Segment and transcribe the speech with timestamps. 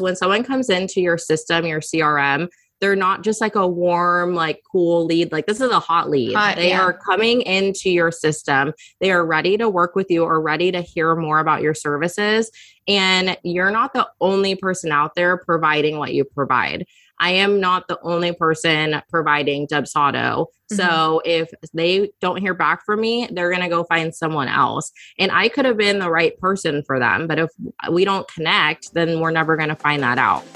[0.00, 2.48] when someone comes into your system, your CRM,
[2.80, 5.32] they're not just like a warm, like cool lead.
[5.32, 6.34] Like this is a hot lead.
[6.34, 6.80] Hot, they yeah.
[6.80, 8.72] are coming into your system.
[9.00, 12.50] They are ready to work with you or ready to hear more about your services.
[12.88, 16.86] And you're not the only person out there providing what you provide.
[17.22, 20.46] I am not the only person providing Dubsado.
[20.46, 20.76] Mm-hmm.
[20.76, 24.90] So if they don't hear back from me, they're going to go find someone else.
[25.18, 27.26] And I could have been the right person for them.
[27.26, 27.50] But if
[27.90, 30.46] we don't connect, then we're never going to find that out.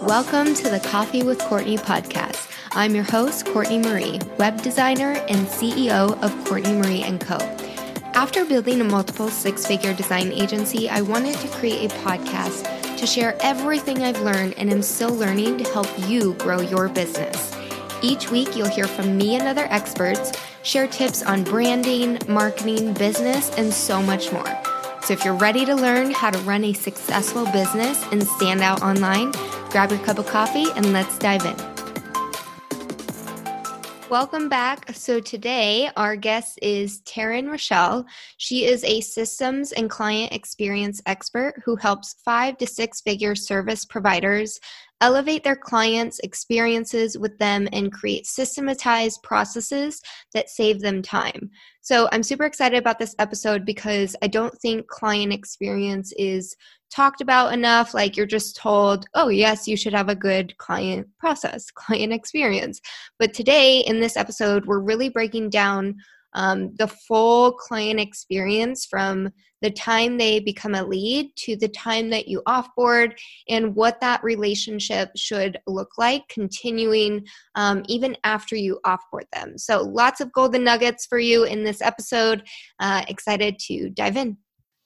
[0.00, 2.48] Welcome to the Coffee with Courtney podcast.
[2.70, 7.38] I'm your host, Courtney Marie, web designer and CEO of Courtney Marie & Co.
[8.14, 13.34] After building a multiple six-figure design agency, I wanted to create a podcast to share
[13.40, 17.50] everything I've learned and am still learning to help you grow your business.
[18.02, 20.32] Each week, you'll hear from me and other experts,
[20.64, 24.44] share tips on branding, marketing, business, and so much more.
[25.02, 28.82] So if you're ready to learn how to run a successful business and stand out
[28.82, 29.32] online,
[29.70, 31.79] grab your cup of coffee and let's dive in.
[34.10, 34.92] Welcome back.
[34.96, 38.04] So today our guest is Taryn Rachelle.
[38.38, 43.84] She is a systems and client experience expert who helps five to six figure service
[43.84, 44.58] providers
[45.00, 50.02] elevate their clients' experiences with them and create systematized processes
[50.34, 51.48] that save them time.
[51.80, 56.56] So I'm super excited about this episode because I don't think client experience is
[56.90, 57.94] talked about enough.
[57.94, 62.80] Like you're just told, oh, yes, you should have a good client process, client experience.
[63.18, 65.96] But today in this episode, we're really breaking down
[66.34, 69.30] um, the full client experience from
[69.62, 74.22] the time they become a lead to the time that you offboard and what that
[74.24, 79.58] relationship should look like continuing um, even after you offboard them.
[79.58, 82.44] So, lots of golden nuggets for you in this episode.
[82.78, 84.38] Uh, excited to dive in.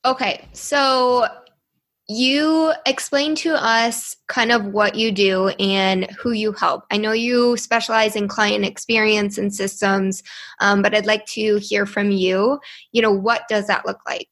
[0.04, 1.26] Okay, so
[2.08, 6.84] you explain to us kind of what you do and who you help.
[6.90, 10.22] I know you specialize in client experience and systems,
[10.60, 12.60] um, but I'd like to hear from you.
[12.92, 14.28] You know, what does that look like?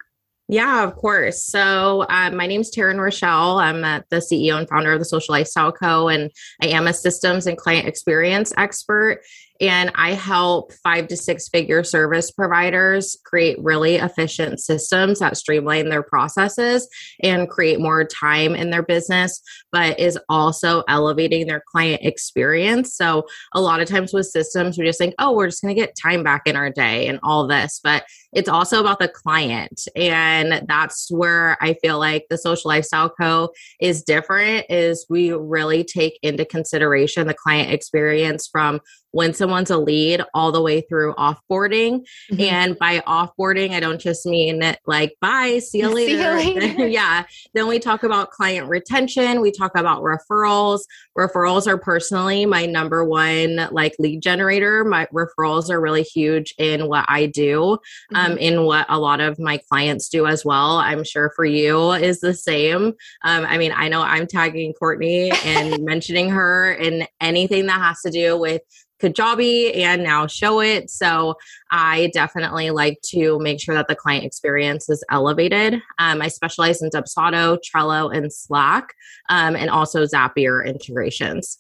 [0.49, 1.43] Yeah, of course.
[1.43, 3.63] So, um, my name is Taryn Rachelle.
[3.63, 3.81] I'm
[4.11, 6.09] the CEO and founder of the Social Lifestyle Co.
[6.09, 6.31] And
[6.63, 9.23] I am a systems and client experience expert
[9.63, 15.89] and I help five to six figure service providers create really efficient systems that streamline
[15.89, 16.89] their processes
[17.23, 19.41] and create more time in their business,
[19.71, 22.97] but is also elevating their client experience.
[22.97, 23.25] So,
[23.55, 25.97] a lot of times with systems, we just think, oh, we're just going to get
[25.97, 27.81] time back in our day and all this.
[27.85, 29.87] But it's also about the client.
[29.95, 33.51] And that's where I feel like the Social Lifestyle Co.
[33.81, 38.81] is different is we really take into consideration the client experience from
[39.13, 42.05] when someone's a lead all the way through offboarding.
[42.31, 42.41] Mm-hmm.
[42.41, 46.39] And by offboarding, I don't just mean like, bye, see you later.
[46.41, 46.89] See you later.
[46.89, 47.25] yeah.
[47.55, 50.81] Then we talk about client retention, we talk about referrals.
[51.17, 54.85] Referrals are personally my number one like lead generator.
[54.85, 57.79] My referrals are really huge in what I do, um,
[58.15, 58.33] mm-hmm.
[58.33, 60.79] um, in what a lot of my clients do as well.
[60.79, 62.95] I'm sure for you is the same.
[63.25, 68.01] Um, I mean, I know I'm tagging Courtney and mentioning her in anything that has
[68.03, 68.63] to do with
[69.03, 70.89] Kajabi and now Showit.
[70.89, 71.35] So
[71.71, 75.75] I definitely like to make sure that the client experience is elevated.
[75.99, 78.95] Um, I specialize in Dubsado, Trello, and Slack,
[79.29, 81.59] um, and also Zapier integrations.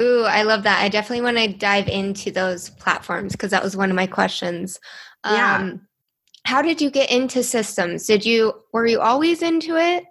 [0.00, 0.82] Ooh, I love that.
[0.82, 4.80] I definitely want to dive into those platforms because that was one of my questions.
[5.24, 5.72] Um, yeah.
[6.44, 8.06] How did you get into systems?
[8.06, 10.04] Did you were you always into it?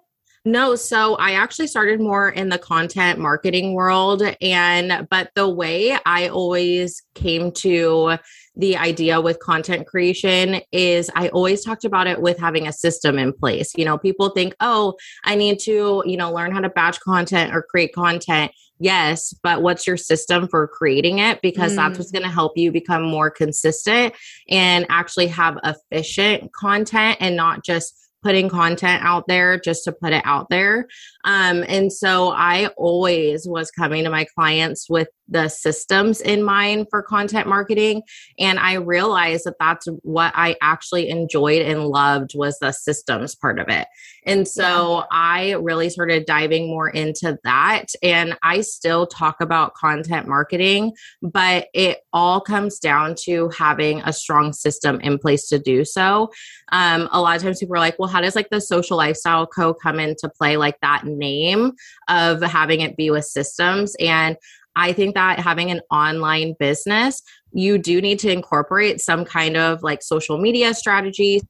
[0.46, 5.98] No, so I actually started more in the content marketing world and but the way
[6.06, 8.18] I always came to
[8.56, 13.18] the idea with content creation is I always talked about it with having a system
[13.18, 13.72] in place.
[13.76, 14.96] You know, people think, "Oh,
[15.26, 19.62] I need to, you know, learn how to batch content or create content." Yes, but
[19.62, 21.76] what's your system for creating it because mm.
[21.76, 24.14] that's what's going to help you become more consistent
[24.50, 30.14] and actually have efficient content and not just putting content out there just to put
[30.14, 30.88] it out there.
[31.24, 36.88] Um, and so I always was coming to my clients with the systems in mind
[36.90, 38.02] for content marketing.
[38.40, 43.60] And I realized that that's what I actually enjoyed and loved was the systems part
[43.60, 43.88] of it.
[44.26, 45.06] And so yeah.
[45.12, 47.86] I really started diving more into that.
[48.04, 54.14] And I still talk about content marketing, but it all comes down to having a
[54.14, 56.32] strong system in place to do so.
[56.72, 59.48] Um, a lot of times people are like, well, how does like the social lifestyle
[59.48, 61.74] co come into play like that name
[62.08, 63.96] of having it be with systems?
[64.00, 64.38] And
[64.80, 67.22] I think that having an online business,
[67.52, 71.42] you do need to incorporate some kind of like social media strategy,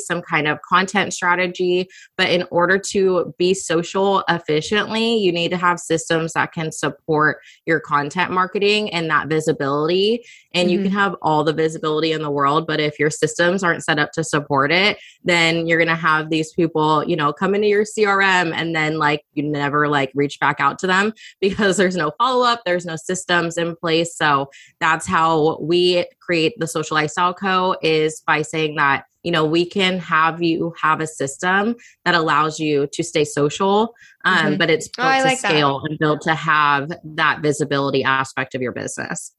[0.00, 1.88] some kind of content strategy.
[2.16, 7.38] But in order to be social efficiently, you need to have systems that can support
[7.66, 10.24] your content marketing and that visibility.
[10.54, 10.72] And mm-hmm.
[10.72, 10.98] you can mm-hmm.
[10.98, 14.24] have all the visibility in the world, but if your systems aren't set up to
[14.24, 18.52] support it, then you're going to have these people, you know, come into your CRM
[18.54, 22.44] and then like you never like reach back out to them because there's no follow
[22.44, 24.16] up, there's no systems in place.
[24.16, 29.46] So that's how we create the social lifestyle co is by saying that you know
[29.46, 33.94] we can have you have a system that allows you to stay social
[34.26, 34.56] um, mm-hmm.
[34.58, 35.90] but it's oh, built oh, to like scale that.
[35.90, 39.32] and built to have that visibility aspect of your business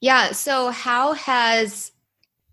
[0.00, 1.92] yeah so how has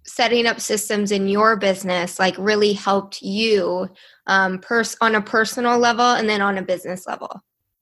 [0.05, 3.87] setting up systems in your business like really helped you
[4.27, 7.41] um, pers- on a personal level and then on a business level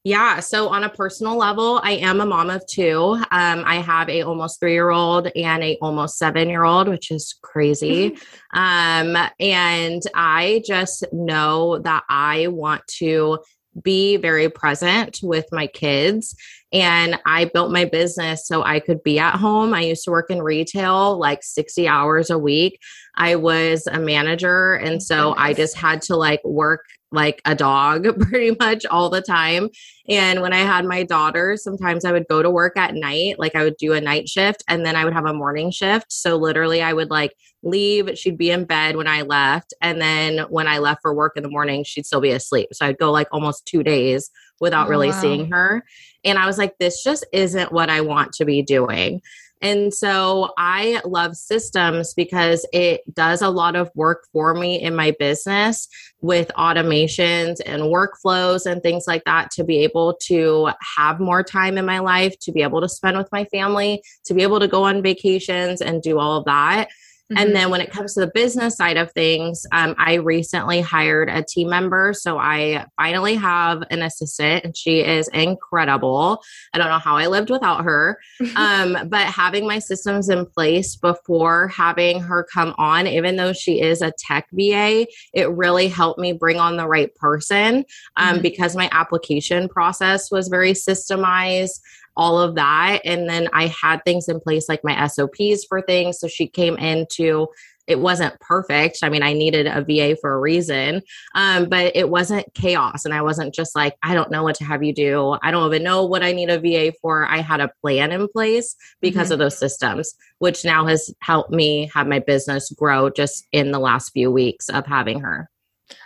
[0.09, 0.39] yeah.
[0.39, 3.21] So on a personal level, I am a mom of two.
[3.29, 7.11] Um, I have a almost three year old and a almost seven year old, which
[7.11, 8.17] is crazy.
[8.55, 13.37] um, and I just know that I want to
[13.83, 16.35] be very present with my kids.
[16.73, 19.75] And I built my business so I could be at home.
[19.75, 22.79] I used to work in retail like 60 hours a week.
[23.15, 24.73] I was a manager.
[24.73, 29.21] And so I just had to like work like a dog pretty much all the
[29.21, 29.69] time.
[30.07, 33.55] And when I had my daughter, sometimes I would go to work at night, like
[33.55, 36.11] I would do a night shift and then I would have a morning shift.
[36.11, 39.73] So literally, I would like leave, she'd be in bed when I left.
[39.81, 42.69] And then when I left for work in the morning, she'd still be asleep.
[42.73, 44.29] So I'd go like almost two days
[44.59, 45.21] without oh, really wow.
[45.21, 45.83] seeing her.
[46.23, 49.21] And I was like, this just isn't what I want to be doing.
[49.61, 54.95] And so I love systems because it does a lot of work for me in
[54.95, 55.87] my business
[56.21, 61.77] with automations and workflows and things like that to be able to have more time
[61.77, 64.67] in my life, to be able to spend with my family, to be able to
[64.67, 66.89] go on vacations and do all of that.
[67.31, 67.43] Mm-hmm.
[67.43, 71.29] And then when it comes to the business side of things, um, I recently hired
[71.29, 72.11] a team member.
[72.13, 76.41] So I finally have an assistant and she is incredible.
[76.73, 78.19] I don't know how I lived without her.
[78.55, 83.79] um, but having my systems in place before having her come on, even though she
[83.79, 87.85] is a tech VA, it really helped me bring on the right person
[88.17, 88.41] um, mm-hmm.
[88.41, 91.79] because my application process was very systemized
[92.19, 92.99] all of that.
[93.05, 96.19] And then I had things in place like my SOPs for things.
[96.19, 97.47] So she came into
[97.87, 98.99] it wasn't perfect.
[99.01, 101.01] I mean, I needed a VA for a reason,
[101.33, 103.03] um, but it wasn't chaos.
[103.03, 105.37] And I wasn't just like, I don't know what to have you do.
[105.41, 107.25] I don't even know what I need a VA for.
[107.25, 109.33] I had a plan in place because mm-hmm.
[109.33, 113.79] of those systems, which now has helped me have my business grow just in the
[113.79, 115.49] last few weeks of having her.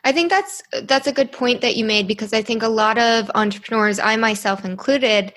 [0.06, 2.98] I think that's that's a good point that you made because I think a lot
[2.98, 5.34] of entrepreneurs, I myself included,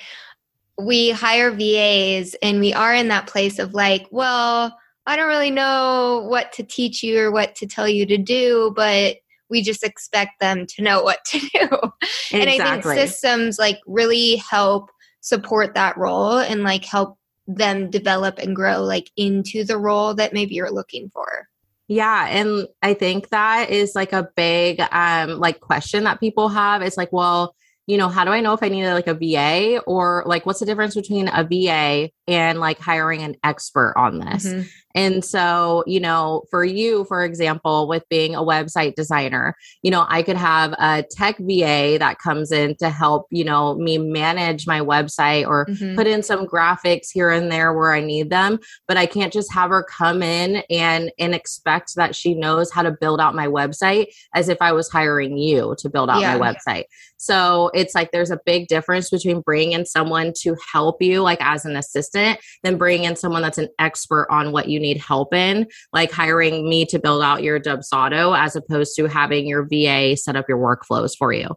[0.79, 4.77] we hire VAs and we are in that place of like, well,
[5.07, 8.73] I don't really know what to teach you or what to tell you to do,
[8.75, 9.17] but
[9.49, 11.49] we just expect them to know what to do.
[11.51, 11.93] Exactly.
[12.33, 14.91] And I think systems like really help
[15.21, 20.33] support that role and like help them develop and grow like into the role that
[20.33, 21.49] maybe you're looking for.
[21.89, 26.83] Yeah, and I think that is like a big um like question that people have.
[26.83, 27.55] It's like, well,
[27.87, 30.61] you know, how do I know if I need like a VA or like what's
[30.61, 34.47] the difference between a VA and like hiring an expert on this?
[34.47, 34.67] Mm-hmm.
[34.97, 40.07] And so, you know, for you, for example, with being a website designer, you know,
[40.09, 44.67] I could have a tech VA that comes in to help, you know, me manage
[44.67, 45.97] my website or mm-hmm.
[45.97, 48.59] put in some graphics here and there where I need them.
[48.89, 52.83] But I can't just have her come in and and expect that she knows how
[52.83, 56.39] to build out my website as if I was hiring you to build out yeah.
[56.39, 56.85] my website.
[57.19, 61.41] So it's like there's a big difference between bringing in someone to help you, like
[61.41, 65.35] as an assistant, than bringing in someone that's an expert on what you need help
[65.35, 70.17] in, like hiring me to build out your Dubsado as opposed to having your VA
[70.17, 71.49] set up your workflows for you.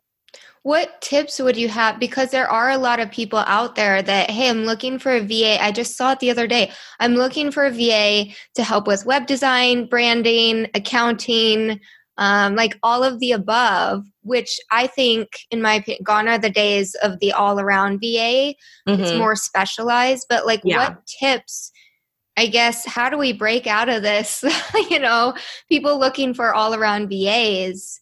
[0.63, 2.00] What tips would you have?
[2.00, 5.21] Because there are a lot of people out there that, hey, I'm looking for a
[5.21, 5.62] VA.
[5.63, 6.71] I just saw it the other day.
[7.00, 11.79] I'm looking for a VA to help with web design, branding, accounting,
[12.19, 16.50] um, like all of the above, which I think, in my opinion, gone are the
[16.50, 18.53] days of the all around VA.
[18.88, 19.01] Mm-hmm.
[19.01, 20.89] It's more specialized, but like yeah.
[20.89, 21.71] what tips?
[22.38, 24.43] I guess how do we break out of this?
[24.89, 25.33] you know,
[25.67, 28.00] people looking for all around VAs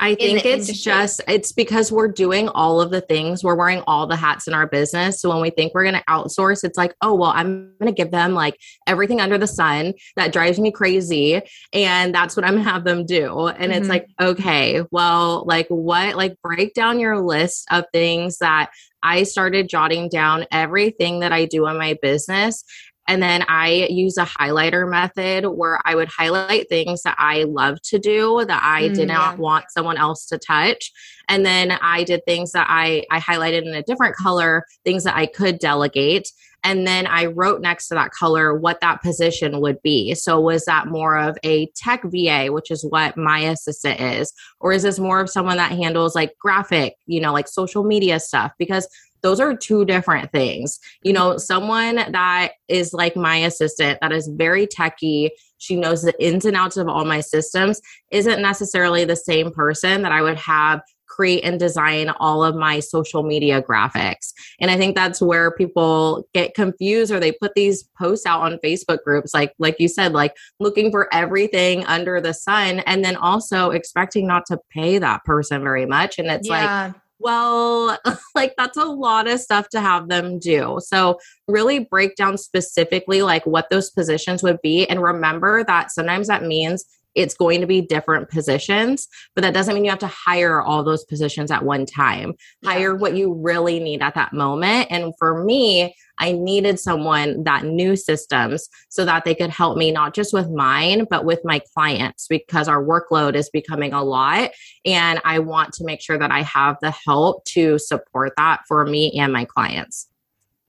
[0.00, 0.92] I think it's industry.
[0.92, 3.44] just it's because we're doing all of the things.
[3.44, 5.20] We're wearing all the hats in our business.
[5.20, 8.02] So when we think we're going to outsource, it's like, "Oh, well, I'm going to
[8.02, 11.42] give them like everything under the sun that drives me crazy
[11.74, 13.72] and that's what I'm going to have them do." And mm-hmm.
[13.72, 18.70] it's like, "Okay, well, like what like break down your list of things that
[19.02, 22.64] I started jotting down everything that I do in my business
[23.08, 27.80] And then I use a highlighter method where I would highlight things that I love
[27.82, 29.40] to do that I mm, did not yeah.
[29.40, 30.92] want someone else to touch.
[31.28, 35.16] And then I did things that I, I highlighted in a different color, things that
[35.16, 36.30] I could delegate.
[36.62, 40.14] And then I wrote next to that color what that position would be.
[40.14, 44.32] So, was that more of a tech VA, which is what my assistant is?
[44.60, 48.20] Or is this more of someone that handles like graphic, you know, like social media
[48.20, 48.52] stuff?
[48.58, 48.86] Because
[49.22, 50.78] those are two different things.
[51.02, 56.24] You know, someone that is like my assistant, that is very techy, she knows the
[56.24, 60.38] ins and outs of all my systems, isn't necessarily the same person that I would
[60.38, 64.32] have create and design all of my social media graphics.
[64.60, 68.58] And I think that's where people get confused or they put these posts out on
[68.64, 73.16] Facebook groups like like you said like looking for everything under the sun and then
[73.16, 76.84] also expecting not to pay that person very much and it's yeah.
[76.84, 77.96] like well,
[78.34, 80.78] like that's a lot of stuff to have them do.
[80.82, 84.86] So, really break down specifically like what those positions would be.
[84.88, 89.74] And remember that sometimes that means it's going to be different positions, but that doesn't
[89.74, 92.34] mean you have to hire all those positions at one time.
[92.64, 94.88] Hire what you really need at that moment.
[94.90, 99.90] And for me, I needed someone that knew systems so that they could help me
[99.90, 104.50] not just with mine, but with my clients because our workload is becoming a lot.
[104.84, 108.84] And I want to make sure that I have the help to support that for
[108.84, 110.08] me and my clients.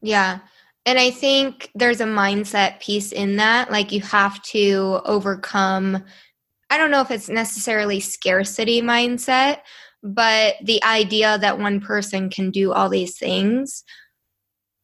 [0.01, 0.39] Yeah.
[0.85, 3.71] And I think there's a mindset piece in that.
[3.71, 6.03] Like you have to overcome
[6.71, 9.59] I don't know if it's necessarily scarcity mindset,
[10.01, 13.83] but the idea that one person can do all these things.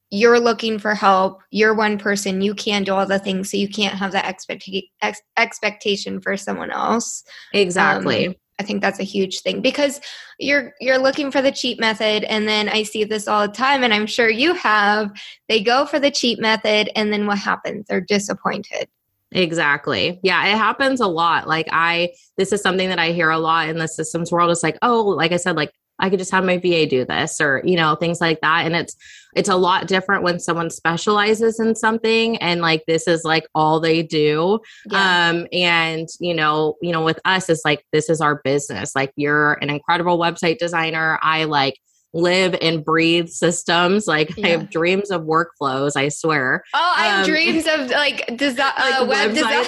[0.09, 1.39] You're looking for help.
[1.49, 2.41] You're one person.
[2.41, 6.35] You can't do all the things, so you can't have that expecta- ex- expectation for
[6.35, 7.23] someone else.
[7.53, 8.27] Exactly.
[8.27, 10.01] Um, I think that's a huge thing because
[10.39, 13.83] you're you're looking for the cheap method and then I see this all the time
[13.83, 15.11] and I'm sure you have
[15.47, 18.89] they go for the cheap method and then what happens they're disappointed
[19.31, 20.19] Exactly.
[20.23, 21.47] Yeah, it happens a lot.
[21.47, 24.51] Like I this is something that I hear a lot in the systems world.
[24.51, 27.41] It's like, oh, like I said, like I could just have my VA do this
[27.41, 28.65] or, you know, things like that.
[28.65, 28.95] And it's
[29.35, 33.79] it's a lot different when someone specializes in something and like this is like all
[33.81, 34.59] they do.
[34.89, 35.29] Yeah.
[35.29, 38.95] Um and you know, you know, with us it's like this is our business.
[38.95, 41.19] Like you're an incredible website designer.
[41.21, 41.75] I like
[42.17, 44.07] live and breathe systems.
[44.07, 44.47] Like yeah.
[44.47, 46.63] I have dreams of workflows, I swear.
[46.73, 49.65] Oh, I have um, dreams of like, desi- uh, like web design.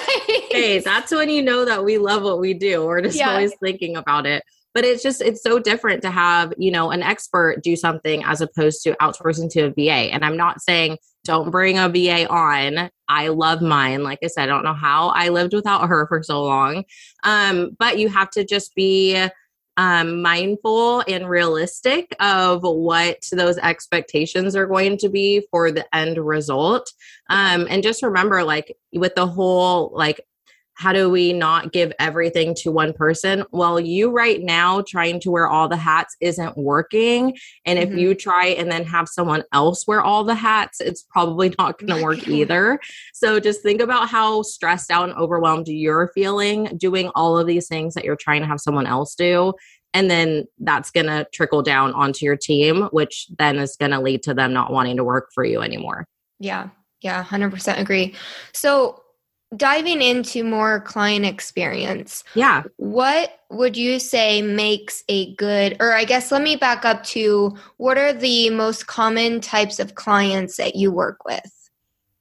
[0.50, 2.84] hey, that's when you know that we love what we do.
[2.84, 3.30] We're just yeah.
[3.30, 4.42] always thinking about it.
[4.72, 8.40] But it's just it's so different to have, you know, an expert do something as
[8.40, 10.12] opposed to outsourcing to a VA.
[10.12, 12.88] And I'm not saying don't bring a VA on.
[13.08, 14.04] I love mine.
[14.04, 16.84] Like I said, I don't know how I lived without her for so long.
[17.24, 19.20] Um, but you have to just be
[19.76, 26.18] um, mindful and realistic of what those expectations are going to be for the end
[26.18, 26.92] result.
[27.28, 30.20] Um, and just remember, like, with the whole, like,
[30.80, 33.44] how do we not give everything to one person?
[33.52, 37.36] Well, you right now trying to wear all the hats isn't working.
[37.66, 37.98] And if mm-hmm.
[37.98, 41.98] you try and then have someone else wear all the hats, it's probably not going
[41.98, 42.80] to work either.
[43.12, 47.68] So just think about how stressed out and overwhelmed you're feeling doing all of these
[47.68, 49.52] things that you're trying to have someone else do.
[49.92, 54.00] And then that's going to trickle down onto your team, which then is going to
[54.00, 56.06] lead to them not wanting to work for you anymore.
[56.38, 56.70] Yeah.
[57.02, 57.22] Yeah.
[57.22, 58.14] 100% agree.
[58.54, 58.99] So,
[59.56, 62.24] diving into more client experience.
[62.34, 62.62] Yeah.
[62.76, 67.56] What would you say makes a good, or I guess let me back up to
[67.76, 71.70] what are the most common types of clients that you work with?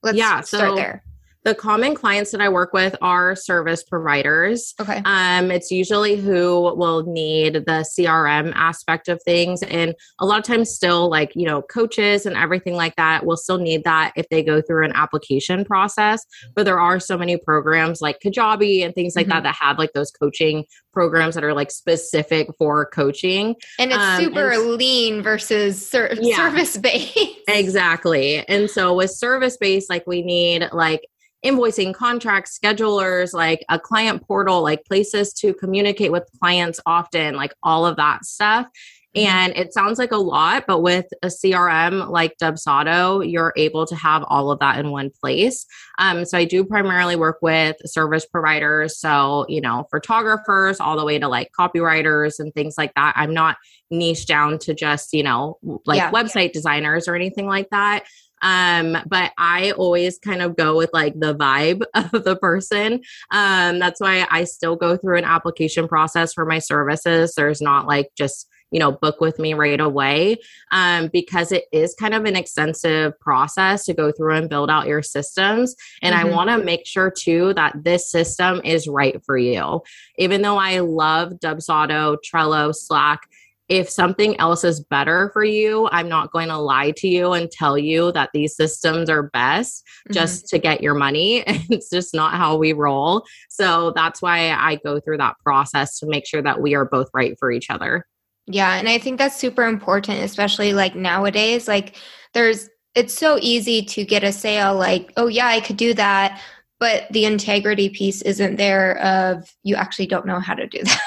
[0.01, 1.03] Let's yeah, start so, there
[1.43, 4.73] the common clients that I work with are service providers.
[4.79, 5.01] Okay.
[5.05, 9.63] Um, it's usually who will need the CRM aspect of things.
[9.63, 13.37] And a lot of times, still, like, you know, coaches and everything like that will
[13.37, 16.25] still need that if they go through an application process.
[16.55, 19.35] But there are so many programs like Kajabi and things like mm-hmm.
[19.35, 23.55] that that have like those coaching programs that are like specific for coaching.
[23.79, 27.17] And it's um, super and, lean versus ser- yeah, service based.
[27.47, 28.47] Exactly.
[28.47, 31.01] And so with service based, like, we need like,
[31.45, 37.53] invoicing, contracts, schedulers, like a client portal, like places to communicate with clients often, like
[37.63, 38.67] all of that stuff.
[39.15, 39.27] Mm-hmm.
[39.27, 43.95] And it sounds like a lot, but with a CRM like Dubsado, you're able to
[43.95, 45.65] have all of that in one place.
[45.97, 48.99] Um, so I do primarily work with service providers.
[48.99, 53.13] So, you know, photographers all the way to like copywriters and things like that.
[53.15, 53.57] I'm not
[53.89, 56.11] niche down to just, you know, like yeah.
[56.11, 58.03] website designers or anything like that.
[58.41, 63.01] Um, but I always kind of go with like the vibe of the person.
[63.31, 67.33] Um, that's why I still go through an application process for my services.
[67.35, 70.37] There's not like just you know, book with me right away
[70.71, 74.87] um, because it is kind of an extensive process to go through and build out
[74.87, 75.75] your systems.
[76.01, 76.27] And mm-hmm.
[76.27, 79.81] I want to make sure too that this system is right for you.
[80.17, 83.21] Even though I love Dubsado, Trello, Slack,
[83.69, 87.49] if something else is better for you, I'm not going to lie to you and
[87.49, 90.13] tell you that these systems are best mm-hmm.
[90.13, 91.43] just to get your money.
[91.45, 93.25] it's just not how we roll.
[93.47, 97.09] So that's why I go through that process to make sure that we are both
[97.13, 98.05] right for each other.
[98.47, 98.73] Yeah.
[98.73, 101.67] And I think that's super important, especially like nowadays.
[101.67, 101.95] Like,
[102.33, 106.41] there's, it's so easy to get a sale like, oh, yeah, I could do that.
[106.79, 111.01] But the integrity piece isn't there of you actually don't know how to do that.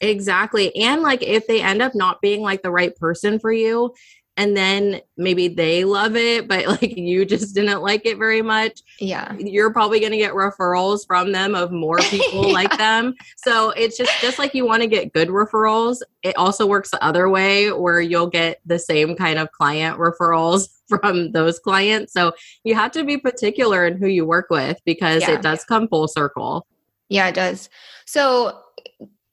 [0.00, 0.74] Exactly.
[0.76, 3.94] And like if they end up not being like the right person for you,
[4.38, 8.82] and then maybe they love it, but like you just didn't like it very much.
[9.00, 9.34] Yeah.
[9.38, 12.52] You're probably going to get referrals from them of more people yeah.
[12.52, 13.14] like them.
[13.36, 17.02] So it's just just like you want to get good referrals, it also works the
[17.02, 22.12] other way where you'll get the same kind of client referrals from those clients.
[22.12, 22.32] So
[22.64, 25.32] you have to be particular in who you work with because yeah.
[25.32, 26.66] it does come full circle.
[27.08, 27.70] Yeah, it does.
[28.04, 28.60] So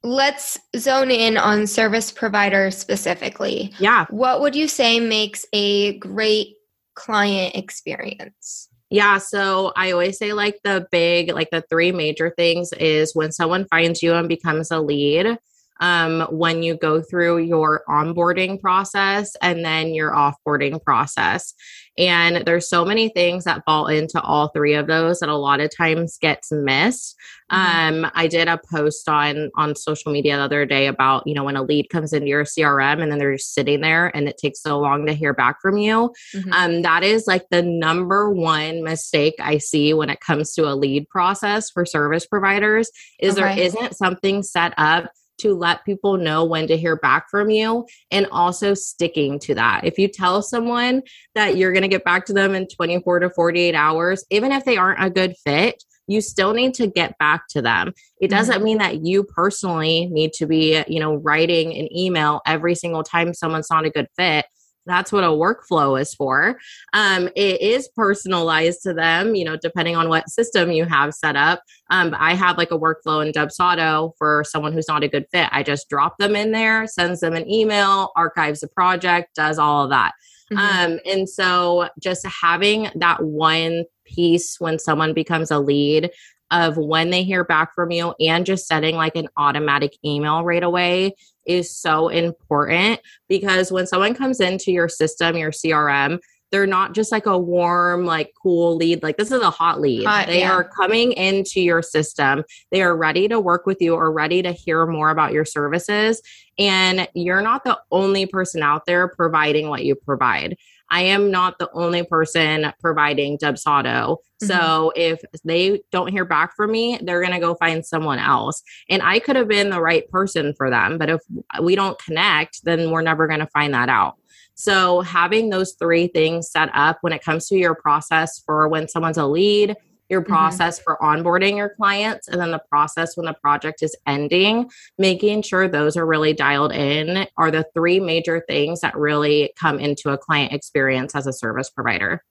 [0.03, 3.73] let's zone in on service provider specifically.
[3.79, 4.05] Yeah.
[4.09, 6.55] What would you say makes a great
[6.95, 8.69] client experience?
[8.89, 13.31] Yeah, so I always say like the big, like the three major things is when
[13.31, 15.37] someone finds you and becomes a lead,
[15.79, 21.55] um, when you go through your onboarding process and then your offboarding process.
[21.97, 25.59] And there's so many things that fall into all three of those that a lot
[25.59, 27.15] of times gets missed.
[27.51, 28.05] Mm-hmm.
[28.05, 31.43] Um, I did a post on on social media the other day about, you know,
[31.43, 34.37] when a lead comes into your CRM and then they're just sitting there and it
[34.37, 36.11] takes so long to hear back from you.
[36.35, 36.53] Mm-hmm.
[36.53, 40.73] Um, that is like the number one mistake I see when it comes to a
[40.73, 43.55] lead process for service providers is okay.
[43.55, 45.11] there isn't something set up
[45.43, 49.81] to let people know when to hear back from you and also sticking to that.
[49.83, 51.03] If you tell someone
[51.35, 54.65] that you're going to get back to them in 24 to 48 hours, even if
[54.65, 57.93] they aren't a good fit, you still need to get back to them.
[58.19, 58.63] It doesn't mm-hmm.
[58.63, 63.33] mean that you personally need to be, you know, writing an email every single time
[63.33, 64.45] someone's not a good fit
[64.85, 66.59] that's what a workflow is for.
[66.93, 71.35] Um, it is personalized to them, you know, depending on what system you have set
[71.35, 71.61] up.
[71.89, 75.49] Um, I have like a workflow in Dubsado for someone who's not a good fit.
[75.51, 79.85] I just drop them in there, sends them an email, archives a project, does all
[79.85, 80.13] of that.
[80.51, 80.93] Mm-hmm.
[80.93, 86.11] Um, and so just having that one piece when someone becomes a lead
[86.51, 90.63] of when they hear back from you and just setting like an automatic email right
[90.63, 91.15] away
[91.45, 96.19] is so important because when someone comes into your system, your CRM,
[96.53, 99.01] they're not just like a warm, like cool lead.
[99.01, 100.05] Like this is a hot lead.
[100.05, 100.51] Hot, they yeah.
[100.51, 102.43] are coming into your system.
[102.71, 106.21] They are ready to work with you or ready to hear more about your services.
[106.59, 110.55] And you're not the only person out there providing what you provide.
[110.93, 114.17] I am not the only person providing Dubsado.
[114.43, 114.45] Mm-hmm.
[114.45, 118.61] So if they don't hear back from me, they're going to go find someone else.
[118.89, 120.99] And I could have been the right person for them.
[120.99, 121.21] But if
[121.59, 124.17] we don't connect, then we're never going to find that out.
[124.53, 128.87] So having those three things set up when it comes to your process for when
[128.87, 129.75] someone's a lead,
[130.09, 130.33] your mm-hmm.
[130.33, 130.83] process mm-hmm.
[130.83, 135.67] for onboarding your clients and then the process when the project is ending, making sure
[135.67, 140.17] those are really dialed in are the three major things that really come into a
[140.17, 142.23] client experience as a service provider.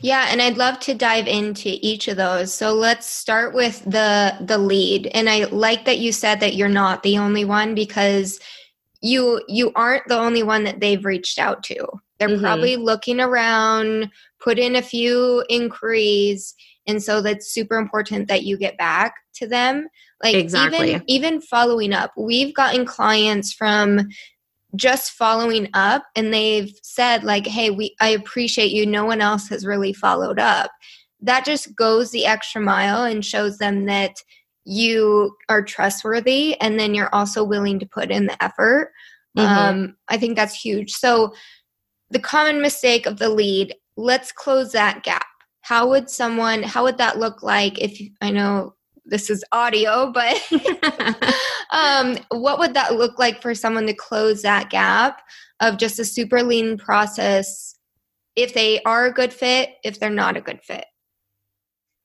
[0.00, 2.54] Yeah, and I'd love to dive into each of those.
[2.54, 5.08] So let's start with the the lead.
[5.08, 8.38] And I like that you said that you're not the only one because
[9.00, 11.84] you you aren't the only one that they've reached out to.
[12.18, 12.42] They're mm-hmm.
[12.42, 16.54] probably looking around, put in a few inquiries
[16.86, 19.88] and so that's super important that you get back to them.
[20.22, 20.90] Like exactly.
[20.90, 24.08] even even following up we've gotten clients from
[24.74, 28.86] just following up and they've said like hey we i appreciate you.
[28.86, 30.70] No one else has really followed up.
[31.20, 34.14] That just goes the extra mile and shows them that
[34.64, 38.92] you are trustworthy and then you're also willing to put in the effort.
[39.36, 39.58] Mm-hmm.
[39.58, 40.92] um, i think that's huge.
[40.92, 41.34] So
[42.10, 45.26] the common mistake of the lead let's close that gap
[45.66, 48.72] how would someone how would that look like if i know
[49.04, 50.40] this is audio but
[51.72, 55.22] um, what would that look like for someone to close that gap
[55.60, 57.74] of just a super lean process
[58.36, 60.84] if they are a good fit if they're not a good fit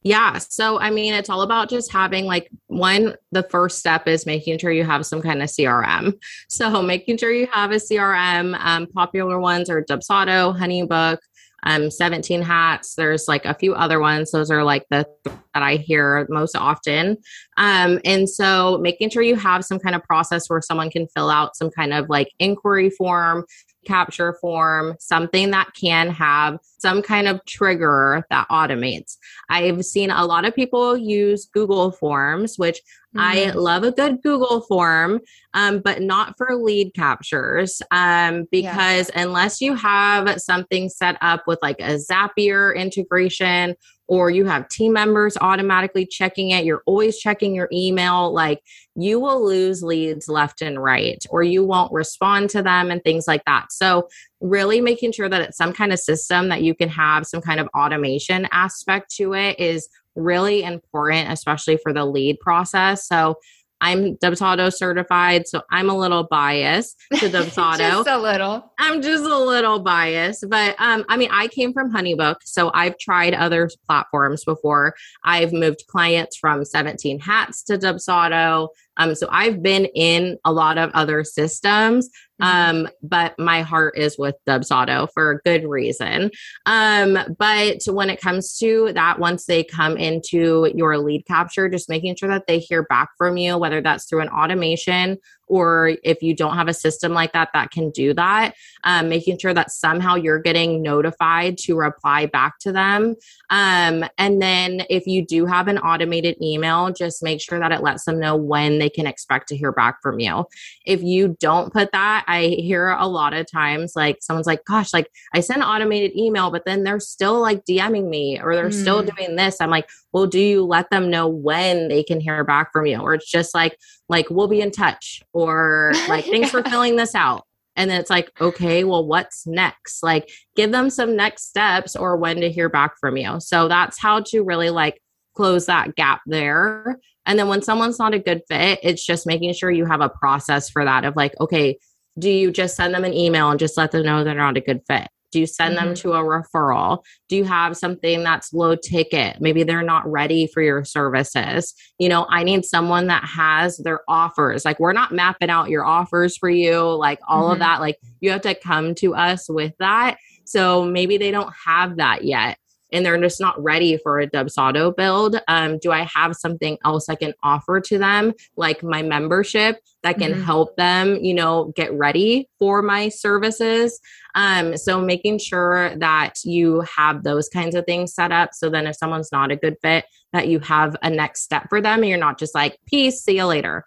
[0.04, 0.40] yeah.
[0.40, 4.58] So, I mean, it's all about just having like one, the first step is making
[4.58, 6.14] sure you have some kind of CRM.
[6.50, 8.58] So, making sure you have a CRM.
[8.60, 11.20] Um, popular ones are Dubsado, Honeybook,
[11.64, 12.96] um, 17 hats.
[12.96, 14.32] There's like a few other ones.
[14.32, 17.18] Those are like the that I hear most often.
[17.58, 21.30] Um, and so making sure you have some kind of process where someone can fill
[21.30, 23.46] out some kind of like inquiry form,
[23.86, 29.18] capture form, something that can have some kind of trigger that automates.
[29.50, 32.82] I've seen a lot of people use Google Forms, which.
[33.18, 35.20] I love a good Google form,
[35.54, 37.82] um, but not for lead captures.
[37.92, 39.24] Um, because yeah.
[39.24, 43.76] unless you have something set up with like a Zapier integration
[44.08, 48.62] or you have team members automatically checking it, you're always checking your email, like
[48.96, 53.26] you will lose leads left and right, or you won't respond to them and things
[53.26, 53.72] like that.
[53.72, 54.10] So,
[54.42, 57.60] really making sure that it's some kind of system that you can have some kind
[57.62, 63.08] of automation aspect to it is really important, especially for the lead process.
[63.08, 63.36] So,
[63.82, 67.78] I'm Dubsado certified, so I'm a little biased to Dubsado.
[67.80, 68.72] just a little.
[68.78, 72.98] I'm just a little biased, but um, I mean, I came from HoneyBook, so I've
[73.00, 74.94] tried other platforms before.
[75.26, 78.70] I've moved clients from 17 Hats to Dubsado.
[78.98, 82.10] Um, so I've been in a lot of other systems,
[82.42, 82.86] mm-hmm.
[82.86, 86.32] um, but my heart is with Dubsado for a good reason.
[86.66, 91.90] Um, but when it comes to that, once they come into your lead capture, just
[91.90, 95.18] making sure that they hear back from you, whether that's through an automation
[95.52, 99.38] or if you don't have a system like that that can do that, um, making
[99.38, 103.18] sure that somehow you're getting notified to reply back to them.
[103.50, 107.84] Um, and then if you do have an automated email, just make sure that it
[107.84, 110.46] lets them know when they can expect to hear back from you.
[110.86, 114.94] If you don't put that, I hear a lot of times like someone's like, gosh,
[114.94, 118.82] like I sent automated email, but then they're still like DMing me or they're mm.
[118.82, 119.60] still doing this.
[119.60, 122.98] I'm like, well, do you let them know when they can hear back from you?
[122.98, 123.78] Or it's just like,
[124.10, 126.62] like we'll be in touch or like thanks yeah.
[126.62, 127.46] for filling this out.
[127.78, 130.04] And then it's like okay well what's next?
[130.04, 133.40] Like give them some next steps or when to hear back from you.
[133.40, 135.02] So that's how to really like
[135.36, 137.00] close that gap there.
[137.26, 140.10] And then when someone's not a good fit it's just making sure you have a
[140.10, 141.78] process for that of like okay
[142.20, 144.62] do you just send them an email and just let them know they're not a
[144.62, 145.88] good fit do you send mm-hmm.
[145.88, 147.04] them to a referral?
[147.30, 149.38] Do you have something that's low ticket?
[149.40, 151.74] Maybe they're not ready for your services.
[152.00, 154.66] You know, I need someone that has their offers.
[154.66, 157.54] Like, we're not mapping out your offers for you, like all mm-hmm.
[157.54, 157.80] of that.
[157.82, 160.18] Like, you have to come to us with that.
[160.46, 162.58] So maybe they don't have that yet
[162.92, 167.10] and they're just not ready for a Dubsado build, um, do I have something else
[167.10, 170.44] I can offer to them, like my membership that can mm-hmm.
[170.44, 174.00] help them, you know, get ready for my services?
[174.36, 178.54] Um, so making sure that you have those kinds of things set up.
[178.54, 181.82] So then if someone's not a good fit, that you have a next step for
[181.82, 183.86] them and you're not just like, peace, see you later.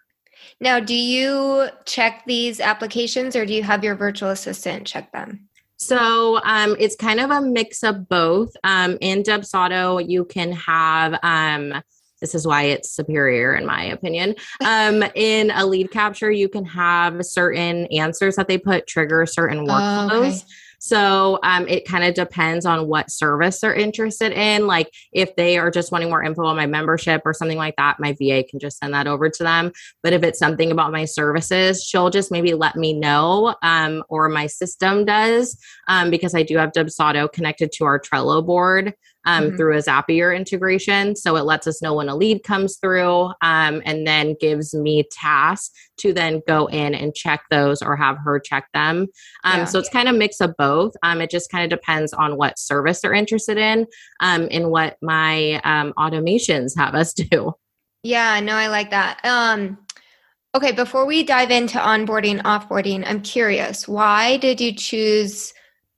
[0.61, 5.49] Now, do you check these applications or do you have your virtual assistant check them?
[5.85, 8.51] So um, it's kind of a mix of both.
[8.63, 11.19] Um, in Dubsado, you can have.
[11.21, 11.81] Um,
[12.21, 14.35] this is why it's superior, in my opinion.
[14.63, 19.67] Um, in a lead capture, you can have certain answers that they put trigger certain
[19.67, 20.09] workflows.
[20.11, 20.37] Oh, okay.
[20.85, 24.67] So um, it kind of depends on what service they're interested in.
[24.67, 27.99] Like if they are just wanting more info on my membership or something like that,
[27.99, 29.71] my VA can just send that over to them.
[30.03, 34.29] But if it's something about my services, she'll just maybe let me know, um, or
[34.29, 38.93] my system does, um, because I do have Dubsado connected to our Trello board
[39.25, 39.57] um, mm-hmm.
[39.57, 41.15] through a Zapier integration.
[41.15, 45.03] So it lets us know when a lead comes through um, and then gives me
[45.11, 49.07] tasks to then go in and check those or have her check them.
[49.43, 49.65] Um, yeah.
[49.65, 50.93] So it's kind of mix of both.
[51.03, 53.87] Um, it just kind of depends on what service they're interested in
[54.19, 57.53] um, and what my um, automations have us do.
[58.03, 59.19] Yeah, no, I like that.
[59.23, 59.79] Um,
[60.53, 65.53] okay, before we dive into onboarding, offboarding, I'm curious, why did you choose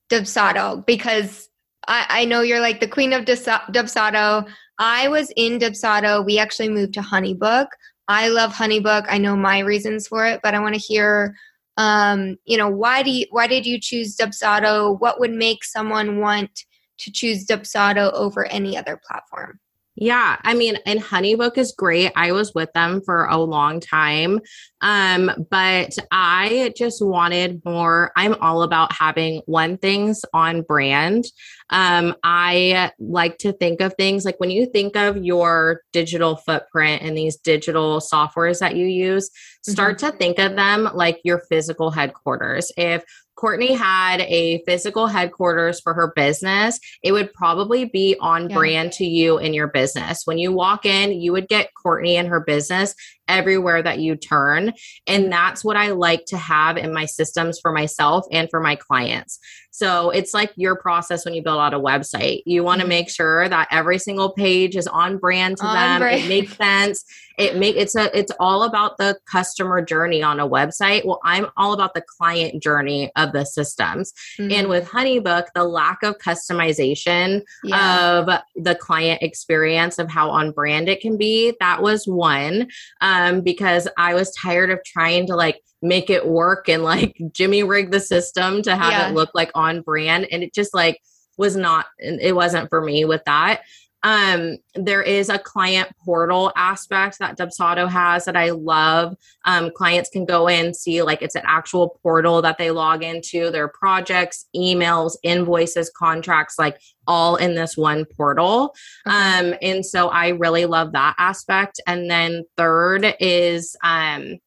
[0.10, 0.86] Dubsado?
[0.86, 1.47] Because
[1.88, 4.48] I, I know you're like the queen of Dubsado.
[4.78, 6.26] I was in Dubsado.
[6.26, 7.68] We actually moved to Honeybook.
[8.08, 9.06] I love Honeybook.
[9.10, 11.36] I know my reasons for it, but I want to hear,
[11.78, 15.00] um, you know, why do you, why did you choose Dubsado?
[15.00, 16.64] What would make someone want
[17.00, 19.60] to choose Dubsado over any other platform?
[20.00, 22.12] Yeah, I mean, and Honeybook is great.
[22.16, 24.40] I was with them for a long time.
[24.82, 28.12] Um, but I just wanted more.
[28.16, 31.26] I'm all about having one things on brand.
[31.70, 37.02] Um, I like to think of things like when you think of your digital footprint
[37.02, 39.30] and these digital softwares that you use,
[39.64, 40.12] start mm-hmm.
[40.12, 42.72] to think of them like your physical headquarters.
[42.78, 43.04] If
[43.38, 48.56] Courtney had a physical headquarters for her business, it would probably be on yeah.
[48.56, 50.24] brand to you in your business.
[50.26, 52.96] When you walk in, you would get Courtney and her business
[53.28, 54.74] everywhere that you turn.
[55.06, 58.76] And that's what I like to have in my systems for myself and for my
[58.76, 59.40] clients.
[59.78, 62.42] So it's like your process when you build out a website.
[62.48, 62.90] You want to mm-hmm.
[62.90, 66.02] make sure that every single page is on brand to on them.
[66.02, 66.24] Brand.
[66.24, 67.06] It makes sense.
[67.38, 71.06] It make it's a it's all about the customer journey on a website.
[71.06, 74.14] Well, I'm all about the client journey of the systems.
[74.40, 74.52] Mm-hmm.
[74.52, 78.18] And with HoneyBook, the lack of customization yeah.
[78.18, 82.70] of the client experience of how on brand it can be, that was one.
[83.02, 87.64] Um, because I was tired of trying to like make it work and like Jimmy
[87.64, 89.10] rig the system to have yeah.
[89.10, 90.28] it look like on brand.
[90.32, 91.00] And it just like
[91.38, 93.62] was not, it wasn't for me with that.
[94.04, 99.16] Um, there is a client portal aspect that Dubsado has that I love.
[99.46, 103.50] Um, clients can go in, see like it's an actual portal that they log into
[103.50, 108.76] their projects, emails, invoices, contracts, like all in this one portal.
[109.06, 111.82] Um, and so I really love that aspect.
[111.88, 114.38] And then third is um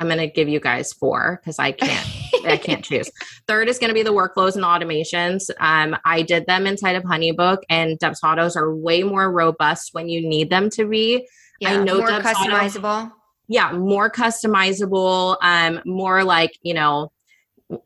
[0.00, 2.06] I'm going to give you guys four because I can't.
[2.50, 3.10] I can't choose.
[3.46, 5.50] Third is going to be the workflows and automations.
[5.60, 10.26] Um, I did them inside of HoneyBook, and Dubsados are way more robust when you
[10.26, 11.26] need them to be.
[11.60, 13.12] Yeah, I know more Dubsado, customizable.
[13.48, 15.36] Yeah, more customizable.
[15.42, 17.12] Um, more like you know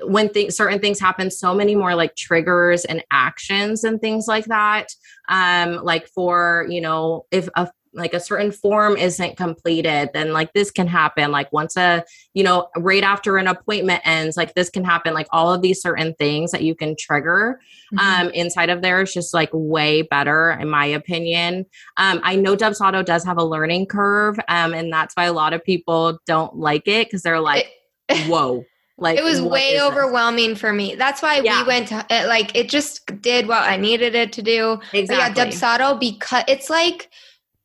[0.05, 4.45] when things certain things happen so many more like triggers and actions and things like
[4.45, 4.89] that
[5.29, 10.53] um like for you know if a like a certain form isn't completed then like
[10.53, 14.71] this can happen like once a you know right after an appointment ends like this
[14.71, 17.61] can happen like all of these certain things that you can trigger
[17.93, 17.99] mm-hmm.
[17.99, 22.57] um inside of there is just like way better in my opinion um i know
[22.57, 26.57] dubsado does have a learning curve um and that's why a lot of people don't
[26.57, 27.71] like it because they're like
[28.09, 28.65] it, whoa
[28.99, 30.61] like it was way overwhelming this?
[30.61, 30.95] for me.
[30.95, 31.63] That's why yeah.
[31.63, 34.79] we went to it, like it just did what I needed it to do.
[34.93, 35.07] Exactly.
[35.07, 37.11] But yeah, Dubsado because it's like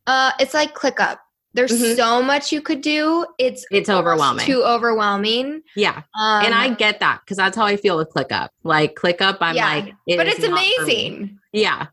[0.07, 1.17] uh, it's like ClickUp.
[1.53, 1.95] There's mm-hmm.
[1.95, 3.25] so much you could do.
[3.39, 4.45] It's it's overwhelming.
[4.45, 5.63] Too overwhelming.
[5.75, 8.49] Yeah, um, and I get that because that's how I feel with ClickUp.
[8.63, 11.39] Like ClickUp, I'm yeah, like, it but it's amazing.
[11.53, 11.87] Yeah,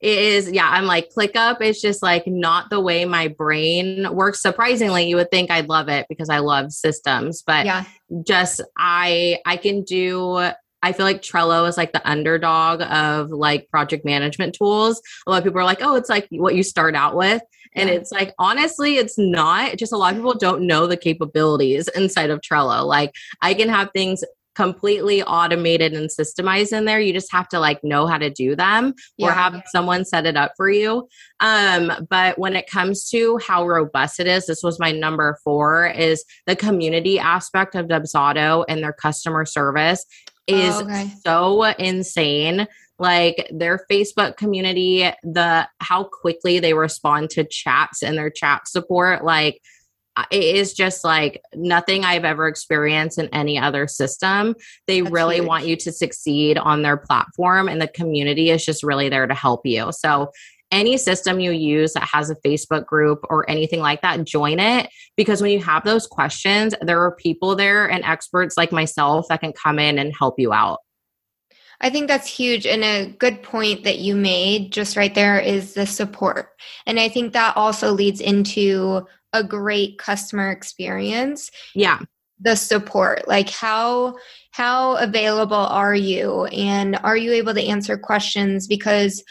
[0.00, 0.50] it is.
[0.50, 4.42] Yeah, I'm like ClickUp is just like not the way my brain works.
[4.42, 7.84] Surprisingly, you would think I'd love it because I love systems, but yeah,
[8.22, 10.50] just I I can do
[10.82, 15.00] I feel like Trello is like the underdog of like project management tools.
[15.26, 17.42] A lot of people are like, oh, it's like what you start out with.
[17.74, 17.96] And yeah.
[17.96, 19.76] it's like, honestly, it's not.
[19.76, 22.86] Just a lot of people don't know the capabilities inside of Trello.
[22.86, 23.12] Like,
[23.42, 24.22] I can have things
[24.56, 26.98] completely automated and systemized in there.
[26.98, 29.28] You just have to like know how to do them yeah.
[29.28, 31.06] or have someone set it up for you.
[31.40, 35.86] Um, but when it comes to how robust it is, this was my number four
[35.86, 40.06] is the community aspect of Dubsado and their customer service
[40.46, 41.10] is oh, okay.
[41.24, 42.66] so insane
[42.98, 49.24] like their Facebook community, the how quickly they respond to chats and their chat support,
[49.24, 49.60] like
[50.16, 54.54] uh, it is just like nothing I've ever experienced in any other system.
[54.86, 55.46] They That's really huge.
[55.46, 59.34] want you to succeed on their platform, and the community is just really there to
[59.34, 59.92] help you.
[59.92, 60.30] So,
[60.70, 64.88] any system you use that has a Facebook group or anything like that, join it
[65.16, 69.40] because when you have those questions, there are people there and experts like myself that
[69.40, 70.78] can come in and help you out.
[71.80, 72.66] I think that's huge.
[72.66, 76.48] And a good point that you made just right there is the support.
[76.86, 81.50] And I think that also leads into a great customer experience.
[81.74, 82.00] Yeah.
[82.40, 83.28] The support.
[83.28, 84.16] Like how
[84.52, 89.22] how available are you and are you able to answer questions because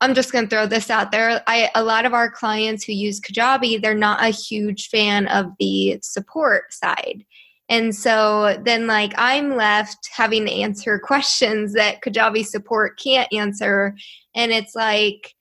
[0.00, 1.42] I'm just going to throw this out there.
[1.46, 5.46] I a lot of our clients who use Kajabi, they're not a huge fan of
[5.58, 7.24] the support side.
[7.68, 13.96] And so then, like, I'm left having to answer questions that Kajabi support can't answer.
[14.34, 15.34] And it's like,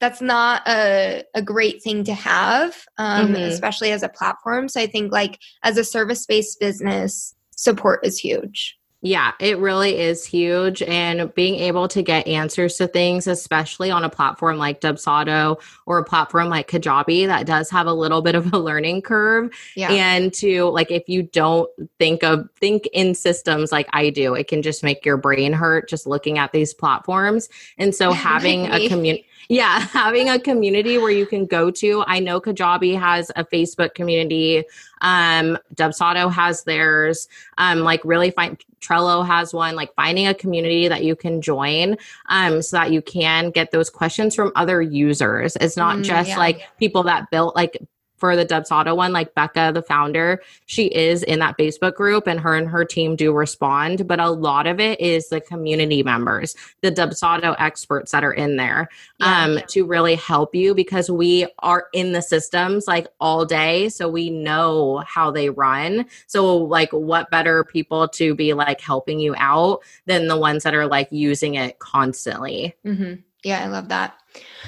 [0.00, 3.36] that's not a, a great thing to have, um, mm-hmm.
[3.36, 4.68] especially as a platform.
[4.68, 8.76] So I think, like, as a service based business, support is huge.
[9.04, 10.80] Yeah, it really is huge.
[10.80, 15.98] And being able to get answers to things, especially on a platform like Dubsado or
[15.98, 19.52] a platform like Kajabi, that does have a little bit of a learning curve.
[19.76, 19.92] Yeah.
[19.92, 24.48] And to like, if you don't think of, think in systems like I do, it
[24.48, 27.50] can just make your brain hurt just looking at these platforms.
[27.76, 32.04] And so having a community, yeah, having a community where you can go to.
[32.06, 34.64] I know Kajabi has a Facebook community.
[35.00, 37.28] Um, Dubsado has theirs.
[37.58, 39.74] Um, like really find Trello has one.
[39.74, 41.96] Like finding a community that you can join,
[42.28, 45.56] um, so that you can get those questions from other users.
[45.60, 46.38] It's not mm, just yeah.
[46.38, 47.78] like people that built like
[48.16, 52.40] for the Dubsado one, like Becca, the founder, she is in that Facebook group and
[52.40, 54.06] her and her team do respond.
[54.06, 58.56] But a lot of it is the community members, the Dubsado experts that are in
[58.56, 59.44] there yeah.
[59.44, 63.88] um, to really help you because we are in the systems like all day.
[63.88, 66.06] So we know how they run.
[66.26, 70.74] So, like, what better people to be like helping you out than the ones that
[70.74, 72.74] are like using it constantly?
[72.84, 73.14] Mm-hmm.
[73.44, 74.14] Yeah, I love that.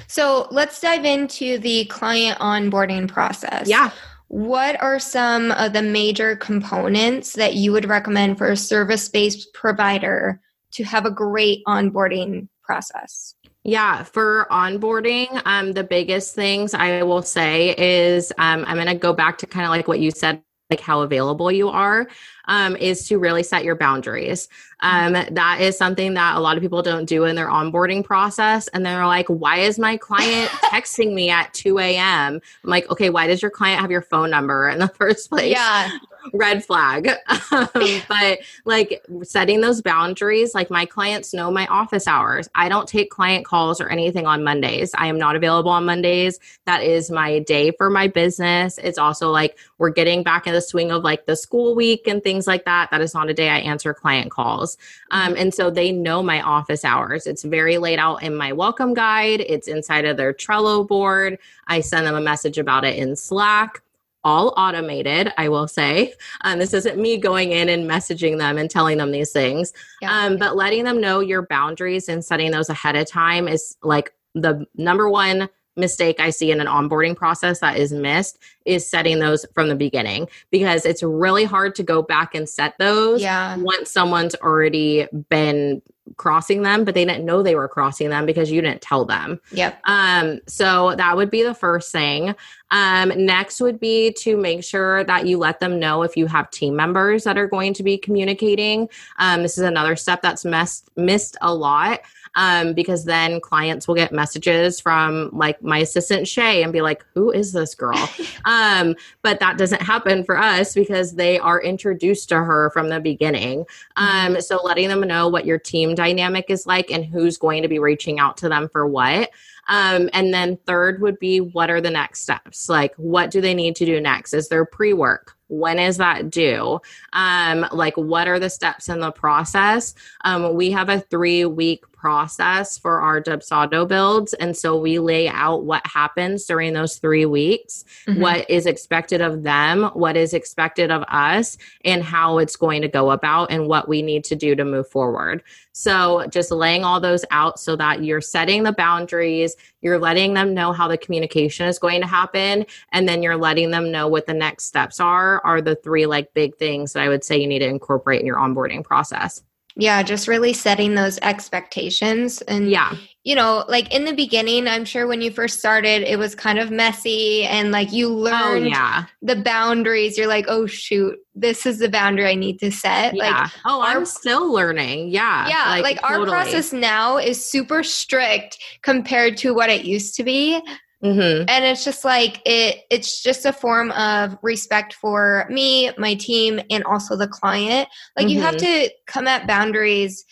[0.07, 3.69] So let's dive into the client onboarding process.
[3.69, 3.91] Yeah.
[4.29, 9.53] What are some of the major components that you would recommend for a service based
[9.55, 10.41] provider
[10.73, 13.35] to have a great onboarding process?
[13.63, 18.95] Yeah, for onboarding, um, the biggest things I will say is um, I'm going to
[18.95, 22.09] go back to kind of like what you said like how available you are
[22.47, 24.49] um, is to really set your boundaries
[24.81, 28.69] um, that is something that a lot of people don't do in their onboarding process
[28.69, 33.11] and they're like why is my client texting me at 2 a.m i'm like okay
[33.11, 35.91] why does your client have your phone number in the first place yeah
[36.33, 37.09] red flag.
[37.51, 42.49] um, but like setting those boundaries, like my clients know my office hours.
[42.55, 44.93] I don't take client calls or anything on Mondays.
[44.97, 46.39] I am not available on Mondays.
[46.65, 48.79] That is my day for my business.
[48.79, 52.23] It's also like we're getting back in the swing of like the school week and
[52.23, 52.91] things like that.
[52.91, 54.77] That is not a day I answer client calls.
[55.13, 57.27] Um, and so they know my office hours.
[57.27, 61.39] It's very laid out in my welcome guide, it's inside of their Trello board.
[61.69, 63.83] I send them a message about it in Slack
[64.27, 66.13] all automated, I will say.
[66.41, 69.73] Um, this isn't me going in and messaging them and telling them these things.
[70.03, 70.11] Yeah.
[70.11, 74.13] Um, but letting them know your boundaries and setting those ahead of time is like
[74.35, 79.19] the number one mistake I see in an onboarding process that is missed is setting
[79.19, 83.57] those from the beginning because it's really hard to go back and set those yeah.
[83.59, 85.83] once someone's already been
[86.17, 89.41] crossing them but they didn't know they were crossing them because you didn't tell them.
[89.53, 89.81] Yep.
[89.85, 92.35] Um so that would be the first thing.
[92.71, 96.51] Um next would be to make sure that you let them know if you have
[96.51, 98.89] team members that are going to be communicating.
[99.19, 102.01] Um this is another step that's missed missed a lot
[102.37, 107.05] um, because then clients will get messages from like my assistant Shay and be like,
[107.15, 108.09] "Who is this girl?"
[108.45, 113.01] um, but that doesn't happen for us because they are introduced to her from the
[113.01, 113.65] beginning.
[113.97, 117.69] Um, so letting them know what your team dynamic is like and who's going to
[117.69, 119.31] be reaching out to them for what.
[119.69, 122.69] Um, and then third would be what are the next steps?
[122.69, 124.33] Like, what do they need to do next?
[124.33, 125.37] Is there pre work?
[125.49, 126.81] when is that due
[127.13, 129.95] um like what are the steps in the process
[130.25, 134.33] um we have a three week process for our Dubsado builds.
[134.35, 138.21] And so we lay out what happens during those three weeks mm-hmm.
[138.21, 142.87] what is expected of them what is expected of us and how it's going to
[142.87, 145.43] go about and what we need to do to move forward.
[145.73, 150.55] So just laying all those out so that you're setting the boundaries you're letting them
[150.55, 154.27] know how the communication is going to happen and then you're letting them know what
[154.27, 157.47] the next steps are are the three like big things that i would say you
[157.47, 159.43] need to incorporate in your onboarding process
[159.77, 164.85] yeah just really setting those expectations and yeah you know like in the beginning i'm
[164.85, 168.67] sure when you first started it was kind of messy and like you oh, learned
[168.67, 169.05] oh, yeah.
[169.23, 173.43] the boundaries you're like oh shoot this is the boundary i need to set yeah.
[173.43, 176.21] like oh our, i'm still learning yeah yeah like, like totally.
[176.21, 180.61] our process now is super strict compared to what it used to be
[181.05, 181.45] Mm-hmm.
[181.49, 186.61] And it's just like it it's just a form of respect for me, my team,
[186.71, 187.89] and also the client.
[188.17, 188.37] Like mm-hmm.
[188.37, 188.87] you have mm-hmm.
[188.87, 190.25] to come at boundaries.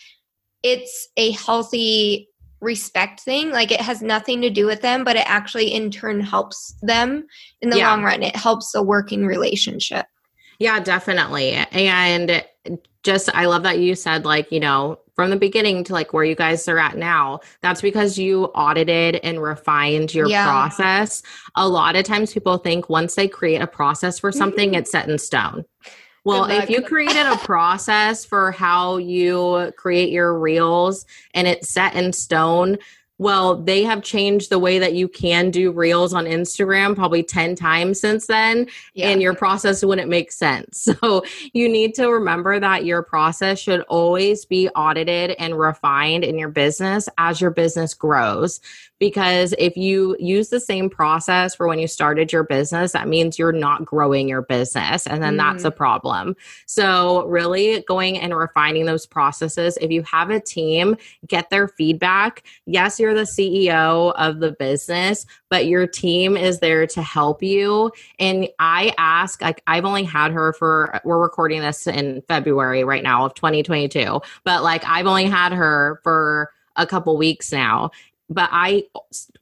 [0.63, 2.29] It's a healthy
[2.61, 3.51] respect thing.
[3.51, 7.27] Like it has nothing to do with them, but it actually in turn helps them
[7.61, 7.91] in the yeah.
[7.91, 8.23] long run.
[8.23, 10.07] It helps the working relationship.
[10.59, 11.51] Yeah, definitely.
[11.51, 12.43] And
[13.03, 16.23] just I love that you said like, you know, from the beginning to like where
[16.23, 20.45] you guys are at now, that's because you audited and refined your yeah.
[20.45, 21.23] process.
[21.55, 24.79] A lot of times people think once they create a process for something, mm-hmm.
[24.79, 25.63] it's set in stone.
[26.25, 31.95] Well, if you created a process for how you create your reels and it's set
[31.95, 32.77] in stone,
[33.17, 37.55] well, they have changed the way that you can do reels on Instagram probably 10
[37.55, 39.09] times since then, yeah.
[39.09, 40.87] and your process wouldn't make sense.
[41.05, 46.37] So, you need to remember that your process should always be audited and refined in
[46.37, 48.61] your business as your business grows
[48.99, 53.37] because if you use the same process for when you started your business, that means
[53.37, 55.05] you're not growing your business.
[55.05, 55.37] And then mm.
[55.37, 56.35] that's a problem.
[56.65, 59.77] So, really going and refining those processes.
[59.81, 60.95] If you have a team,
[61.27, 62.43] get their feedback.
[62.65, 67.91] Yes, you're the CEO of the business, but your team is there to help you.
[68.19, 73.03] And I ask, like, I've only had her for, we're recording this in February right
[73.03, 77.91] now of 2022, but like, I've only had her for a couple weeks now
[78.29, 78.85] but I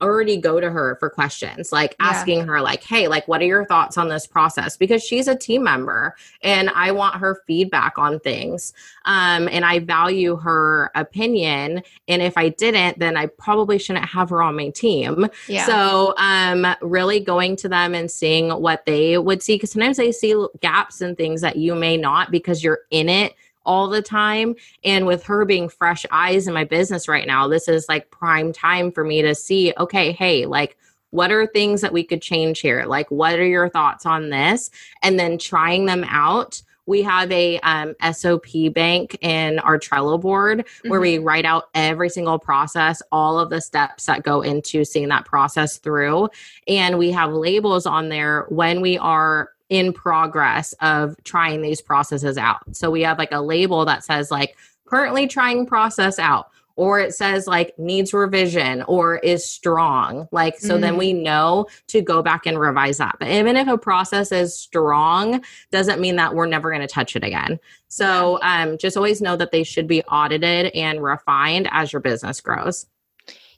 [0.02, 2.08] already go to her for questions, like Yeah.
[2.08, 4.76] asking her, like, hey, like, what are your thoughts on this process?
[4.76, 8.74] Because she's a team member and I want her feedback on things.
[9.06, 11.82] Um, and I value her opinion.
[12.10, 15.28] And if I didn't, then I probably shouldn't have her on my team.
[15.48, 15.66] Yeah.
[15.66, 20.12] So, um, really going to them and seeing what they would see, because sometimes they
[20.12, 23.34] see gaps and things that you may not because you're in it
[23.66, 24.56] all the time.
[24.84, 28.54] And with her being fresh eyes in my business right now, this is like prime
[28.54, 30.78] time for me to see, okay, hey, like,
[31.14, 32.86] what are things that we could change here?
[32.86, 34.72] Like, what are your thoughts on this?
[35.04, 36.62] And then trying them out.
[36.86, 42.10] We have a um, SOP bank in our Trello board where we write out every
[42.10, 46.30] single process, all of the steps that go into seeing that process through.
[46.68, 52.38] And we have labels on there when we are in progress of trying these processes
[52.38, 52.62] out.
[52.76, 54.56] So we have like a label that says, like,
[54.86, 56.50] currently trying process out.
[56.76, 60.28] Or it says like needs revision or is strong.
[60.32, 61.00] Like, so then Mhm.
[61.00, 63.18] we know to go back and revise that.
[63.20, 67.16] But even if a process is strong, doesn't mean that we're never going to touch
[67.16, 67.60] it again.
[67.90, 72.42] So um, just always know that they should be audited and refined as your business
[72.42, 72.88] grows.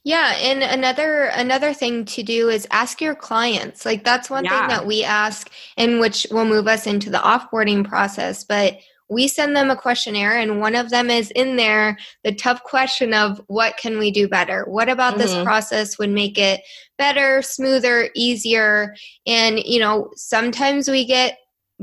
[0.06, 3.86] Yeah, and another another thing to do is ask your clients.
[3.88, 4.60] Like that's one Yeah.
[4.60, 8.78] thing that we ask and which will move us into the offboarding process, but
[9.10, 13.16] we send them a questionnaire and one of them is in there the tough question
[13.16, 14.66] of what can we do better?
[14.68, 15.43] What about this Mhm.
[15.43, 16.62] process would make it
[16.99, 18.95] better, smoother, easier?
[19.26, 21.39] And you know, sometimes we get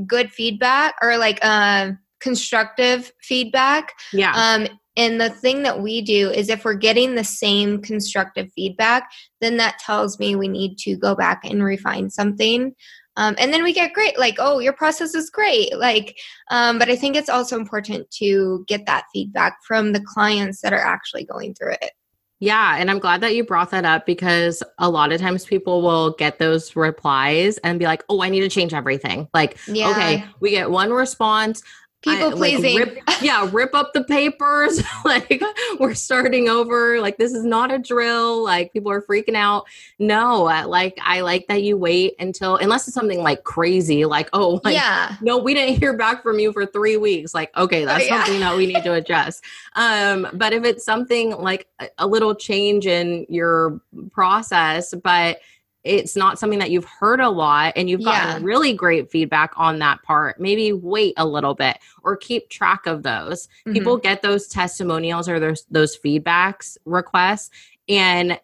[0.07, 4.31] good feedback or like uh constructive feedback Yeah.
[4.33, 9.09] um, and the thing that we do is if we're getting the same constructive feedback,
[9.41, 12.75] then that tells me we need to go back and refine something.
[13.15, 15.77] Um, and then we get great, like, oh, your process is great.
[15.77, 16.17] Like,
[16.49, 20.73] um, but I think it's also important to get that feedback from the clients that
[20.73, 21.91] are actually going through it.
[22.39, 25.81] Yeah, and I'm glad that you brought that up because a lot of times people
[25.81, 29.91] will get those replies and be like, "Oh, I need to change everything." Like, Yeah.
[29.91, 31.63] okay, we get one response.
[32.03, 32.77] People I- like, pleasing.
[32.77, 34.81] rip- yeah, rip up the papers.
[35.05, 35.41] like
[35.79, 36.99] we're starting over.
[36.99, 38.43] Like this is not a drill.
[38.43, 39.65] Like people are freaking out.
[39.99, 44.59] No, like I like that you wait until unless it's something like crazy, like oh,
[44.65, 45.15] like yeah.
[45.21, 47.33] no, we didn't hear back from you for three weeks.
[47.33, 48.23] Like, okay, that's Oh, yeah.
[48.23, 49.41] something that we need to address.
[49.75, 53.79] Um, but if it's something like a, a little change in your
[54.11, 55.39] process, but
[55.83, 58.47] it's not something that you've heard a lot and you've gotten Yeah.
[58.47, 63.03] really great feedback on that part, maybe wait a little bit or keep track of
[63.03, 63.47] those.
[63.67, 63.73] Mhm.
[63.73, 67.49] People get those testimonials or those those feedbacks requests
[67.89, 68.39] and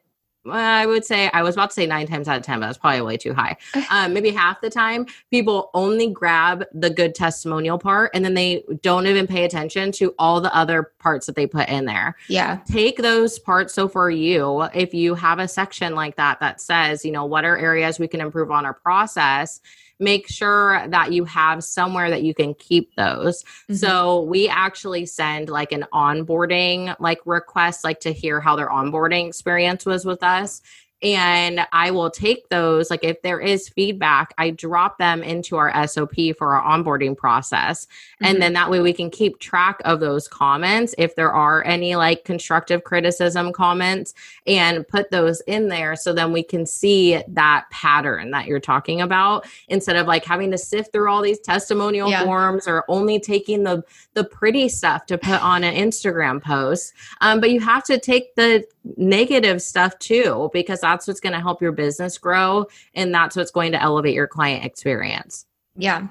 [0.51, 2.77] I would say I was about to say nine times out of ten, but that's
[2.77, 3.57] probably way too high.
[3.91, 8.63] Um, maybe half the time, people only grab the good testimonial part, and then they
[8.81, 12.59] don't even pay attention to all the other parts that they put in there Yeah.
[12.65, 17.03] take those parts so for you if you have a section like that that says
[17.05, 19.61] you know what are areas we can improve on our process
[19.99, 23.75] make sure that you have somewhere that you can keep those Mhm.
[23.75, 29.27] so we actually send like an onboarding like request like to hear how their onboarding
[29.27, 30.61] experience was with us
[31.01, 32.89] and I will take those.
[32.89, 37.85] Like, if there is feedback, I drop them into our SOP for our onboarding process.
[38.21, 38.27] Mhm.
[38.29, 41.95] And then that way we can keep track of those comments if there are any
[41.95, 44.13] like constructive criticism comments
[44.45, 45.95] and put those in there.
[45.95, 50.51] So then we can see that pattern that you're talking about instead of like having
[50.51, 52.23] to sift through all these testimonial Yeah.
[52.25, 53.83] forms or only taking the,
[54.15, 56.93] the pretty stuff to put on an Instagram post.
[57.21, 58.65] Um, but you have to take the
[58.97, 63.51] negative stuff too, because that's what's going to help your business grow and that's what's
[63.51, 65.45] going to elevate your client experience.
[65.75, 66.07] Yeah.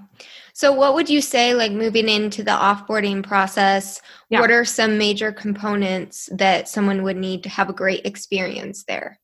[0.55, 4.01] So, what would you say, like moving into the offboarding process?
[4.31, 4.41] Yeah.
[4.41, 9.21] What are some major components that someone would need to have a great experience there?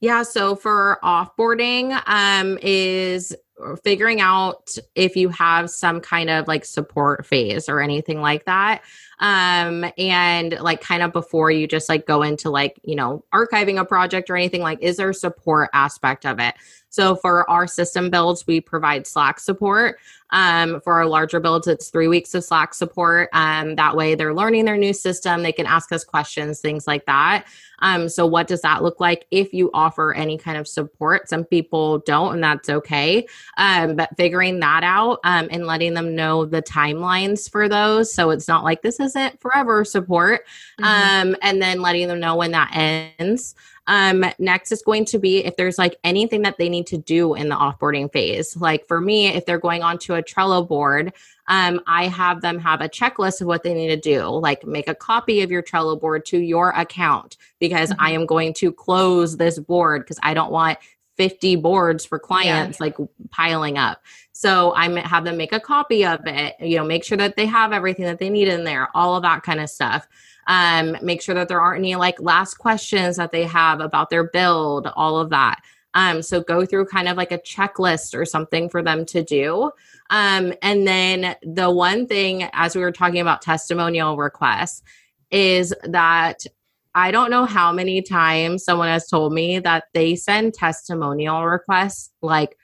[0.00, 3.34] Yeah, so for offboarding um is
[3.82, 8.82] figuring out if you have some kind of like support phase or anything like that.
[9.18, 13.78] Um and like kind of before you just like go into like, you know, archiving
[13.78, 16.54] a project or anything like is there support aspect of it?
[16.90, 19.98] So for our system builds, we provide Slack support.
[20.32, 23.28] Um, for our larger builds, it's three weeks of Slack support.
[23.32, 25.42] Um, that way they're learning their new system.
[25.42, 27.46] They can ask us questions, things like that.
[27.80, 31.28] Um, so what does that look like if you offer any kind of support?
[31.28, 33.26] Some people don't, and that's okay.
[33.56, 38.12] Um, but figuring that out um, and letting them know the timelines for those.
[38.12, 40.46] So it's not like this isn't forever support.
[40.80, 41.30] Mm-hmm.
[41.30, 43.54] Um, and then letting them know when that ends.
[43.86, 47.34] Um, next is going to be if there's like anything that they need to do
[47.34, 48.56] in the offboarding phase.
[48.56, 51.12] Like for me, if they're going onto a Trello board,
[51.48, 54.86] um, I have them have a checklist of what they need to do, like make
[54.86, 58.00] a copy of your Trello board to your account because mm-hmm.
[58.04, 60.78] I am going to close this board because I don't want
[61.20, 62.84] 50 boards for clients yeah.
[62.86, 62.96] like
[63.30, 64.00] piling up.
[64.32, 67.44] So I have them make a copy of it, you know, make sure that they
[67.44, 70.08] have everything that they need in there, all of that kind of stuff.
[70.46, 74.24] Um, make sure that there aren't any like last questions that they have about their
[74.24, 75.60] build, all of that.
[75.92, 79.72] Um, so go through kind of like a checklist or something for them to do.
[80.08, 84.82] Um, and then the one thing, as we were talking about testimonial requests,
[85.30, 86.46] is that
[86.94, 92.10] I don't know how many times someone has told me that they send testimonial requests
[92.20, 92.56] like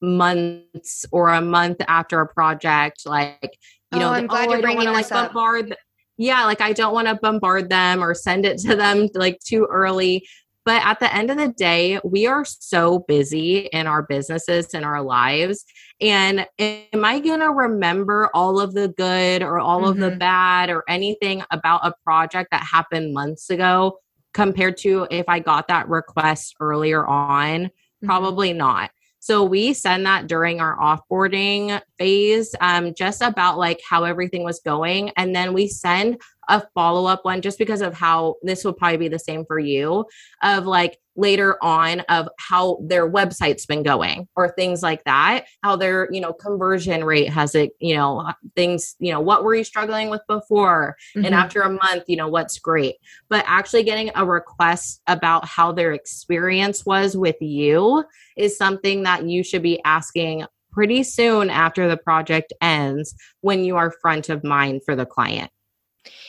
[0.00, 3.04] months or a month after a project.
[3.04, 3.58] Like,
[3.92, 5.32] you know, oh, I'm glad oh, you're bringing this like, up.
[5.34, 5.76] Bombard.
[6.16, 9.66] Yeah, like I don't want to bombard them or send it to them like too
[9.70, 10.26] early.
[10.64, 14.84] But at the end of the day, we are so busy in our businesses and
[14.84, 15.64] our lives.
[16.00, 19.90] And am I going to remember all of the good or all mm-hmm.
[19.90, 20.18] of the mm-hmm.
[20.18, 23.98] bad or anything about a project that happened months ago
[24.34, 27.64] compared to if I got that request earlier on?
[27.64, 28.06] Mm-hmm.
[28.06, 28.90] Probably not.
[29.28, 34.60] So we send that during our offboarding phase, um, just about like how everything was
[34.60, 35.10] going.
[35.18, 38.96] And then we send a follow up one just because of how this will probably
[38.96, 40.06] be the same for you
[40.42, 45.74] of like later on of how their website's been going or things like that how
[45.74, 49.64] their you know conversion rate has it you know things you know what were you
[49.64, 50.96] struggling with before?
[51.16, 51.26] Mm-hmm.
[51.26, 52.96] and after a month you know what's great?
[53.28, 58.04] But actually getting a request about how their experience was with you
[58.36, 63.76] is something that you should be asking pretty soon after the project ends when you
[63.76, 65.50] are front of mind for the client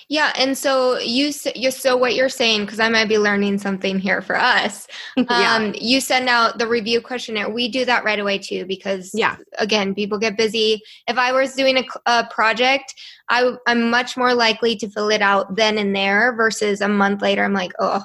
[0.09, 3.99] yeah, and so you you so what you're saying because I might be learning something
[3.99, 4.87] here for us.
[5.17, 5.55] yeah.
[5.55, 7.47] Um, you send out the review questionnaire.
[7.47, 10.81] We do that right away too because yeah, again, people get busy.
[11.07, 12.95] If I was doing a, a project,
[13.29, 17.21] I, I'm much more likely to fill it out then and there versus a month
[17.21, 17.43] later.
[17.43, 18.01] I'm like, oh,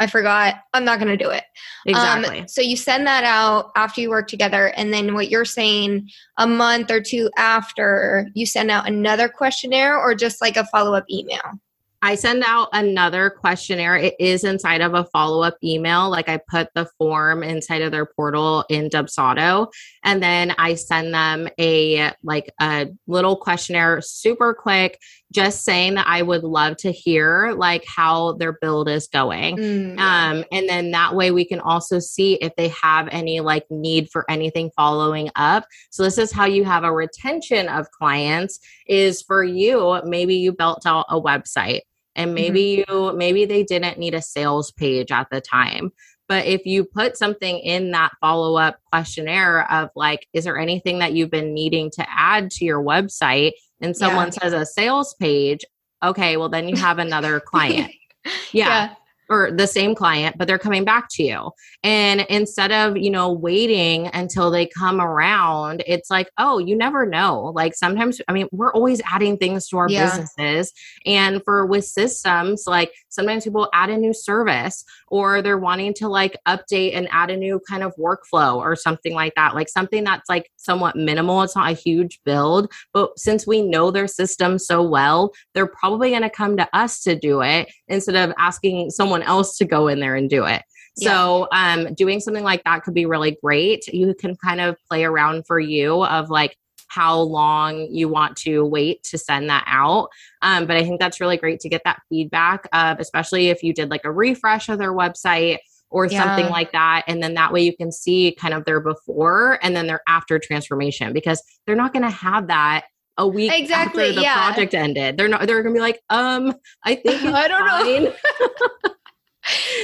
[0.00, 0.56] I forgot.
[0.72, 1.44] I'm not going to do it.
[1.86, 2.40] Um, exactly.
[2.40, 4.72] Um, so you send that out after you work together.
[4.76, 9.96] And then what you're saying, a month or two after, you send out another questionnaire
[9.98, 11.60] or just like a follow up email?
[12.04, 13.96] I send out another questionnaire.
[13.96, 16.10] It is inside of a follow up email.
[16.10, 19.68] Like I put the form inside of their portal in Dubsado,
[20.02, 25.00] and then I send them a like a little questionnaire, super quick,
[25.34, 29.56] just saying that I would love to hear like how their build is going.
[29.56, 29.98] Mm-hmm.
[29.98, 34.08] Um, and then that way we can also see if they have any like need
[34.10, 35.66] for anything following up.
[35.90, 40.00] So this is how you have a retention of clients is for you.
[40.04, 41.80] Maybe you built out a website
[42.16, 42.92] and maybe mm-hmm.
[42.92, 45.90] you maybe they didn't need a sales page at the time
[46.28, 51.00] but if you put something in that follow up questionnaire of like is there anything
[51.00, 54.42] that you've been needing to add to your website and someone yeah.
[54.42, 55.64] says a sales page
[56.02, 57.92] okay well then you have another client
[58.52, 58.68] yeah.
[58.68, 58.94] yeah
[59.28, 61.50] or the same client, but they're coming back to you.
[61.82, 67.06] And instead of, you know, waiting until they come around, it's like, oh, you never
[67.06, 67.52] know.
[67.54, 70.04] Like sometimes, I mean, we're always adding things to our yeah.
[70.04, 70.72] businesses.
[71.06, 76.08] And for with systems, like sometimes people add a new service or they're wanting to
[76.08, 79.54] like update and add a new kind of workflow or something like that.
[79.54, 81.42] Like something that's like somewhat minimal.
[81.42, 86.10] It's not a huge build, but since we know their system so well, they're probably
[86.10, 89.88] going to come to us to do it instead of asking someone else to go
[89.88, 90.62] in there and do it.
[90.96, 91.10] Yeah.
[91.10, 93.86] So, um, doing something like that could be really great.
[93.88, 96.56] You can kind of play around for you of like
[96.88, 100.08] how long you want to wait to send that out.
[100.42, 103.72] Um, but I think that's really great to get that feedback of, especially if you
[103.72, 105.58] did like a refresh of their website
[105.90, 106.22] or yeah.
[106.22, 107.02] something like that.
[107.08, 110.38] And then that way you can see kind of their before and then their after
[110.38, 112.84] transformation because they're not going to have that
[113.16, 114.34] a week exactly, after the yeah.
[114.34, 115.16] project ended.
[115.16, 115.46] They're not.
[115.46, 116.52] They're gonna be like, um,
[116.84, 118.04] I think I don't fine.
[118.04, 118.90] know.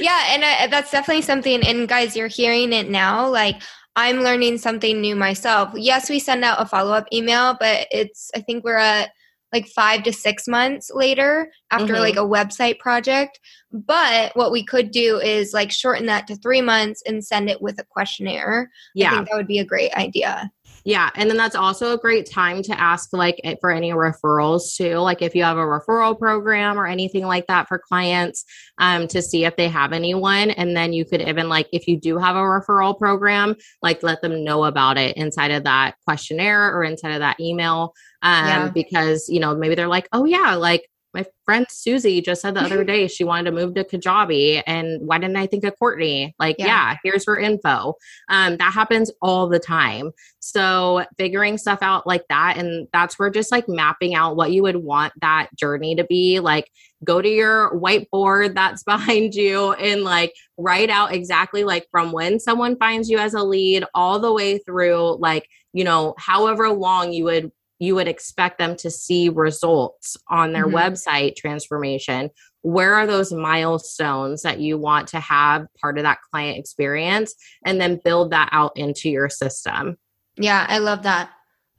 [0.01, 1.63] yeah, and uh, that's definitely something.
[1.67, 3.29] And guys, you're hearing it now.
[3.29, 3.61] Like
[3.97, 5.71] I'm learning something new myself.
[5.75, 9.11] Yes, we send out a follow up email, but it's I think we're at
[9.53, 12.03] like five to six months later after mm-hmm.
[12.03, 13.41] like a website project.
[13.73, 17.63] But what we could do is like shorten that to three months and send it
[17.63, 18.71] with a questionnaire.
[18.95, 19.13] Yeah.
[19.13, 20.51] I think that would be a great idea.
[20.85, 21.11] Yeah.
[21.15, 24.97] And then that's also a great time to ask, like, for any referrals too.
[24.97, 28.47] Like, if you have a referral program or anything like that for clients,
[28.79, 30.51] um, to see if they have anyone.
[30.53, 34.23] And then you could even, like, if you do have a referral program, like, let
[34.23, 37.93] them know about it inside of that questionnaire or inside of that email.
[38.23, 38.71] Um, yeah.
[38.71, 42.61] because, you know, maybe they're like, oh, yeah, like, my friend Susie just said the
[42.61, 44.63] other day she wanted to move to Kajabi.
[44.67, 46.35] And why didn't I think of Courtney?
[46.39, 47.95] Like, yeah, yeah here's her info.
[48.29, 50.13] Um, that happens all the time.
[50.41, 52.57] So figuring stuff out like that.
[52.57, 56.41] And that's where just like mapping out what you would want that journey to be.
[56.41, 56.71] Like,
[57.05, 62.39] go to your whiteboard that's behind you and like write out exactly like from when
[62.39, 67.13] someone finds you as a lead all the way through like you know however long
[67.13, 67.51] you would
[67.81, 70.77] you would expect them to see results on their mm-hmm.
[70.77, 72.31] website transformation.
[72.63, 77.81] Where are those milestones that you want to have part of that client experience and
[77.81, 79.97] then build that out into your system?
[80.37, 81.31] Yeah i love that.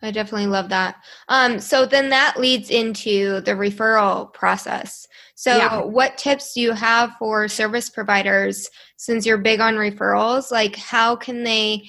[0.04, 0.95] I definitely love that.
[1.30, 5.08] Um, so then that leads into the referral process.
[5.36, 5.82] So yeah.
[5.82, 10.52] what tips do you have for service providers since you're big on referrals?
[10.52, 11.88] Like how can they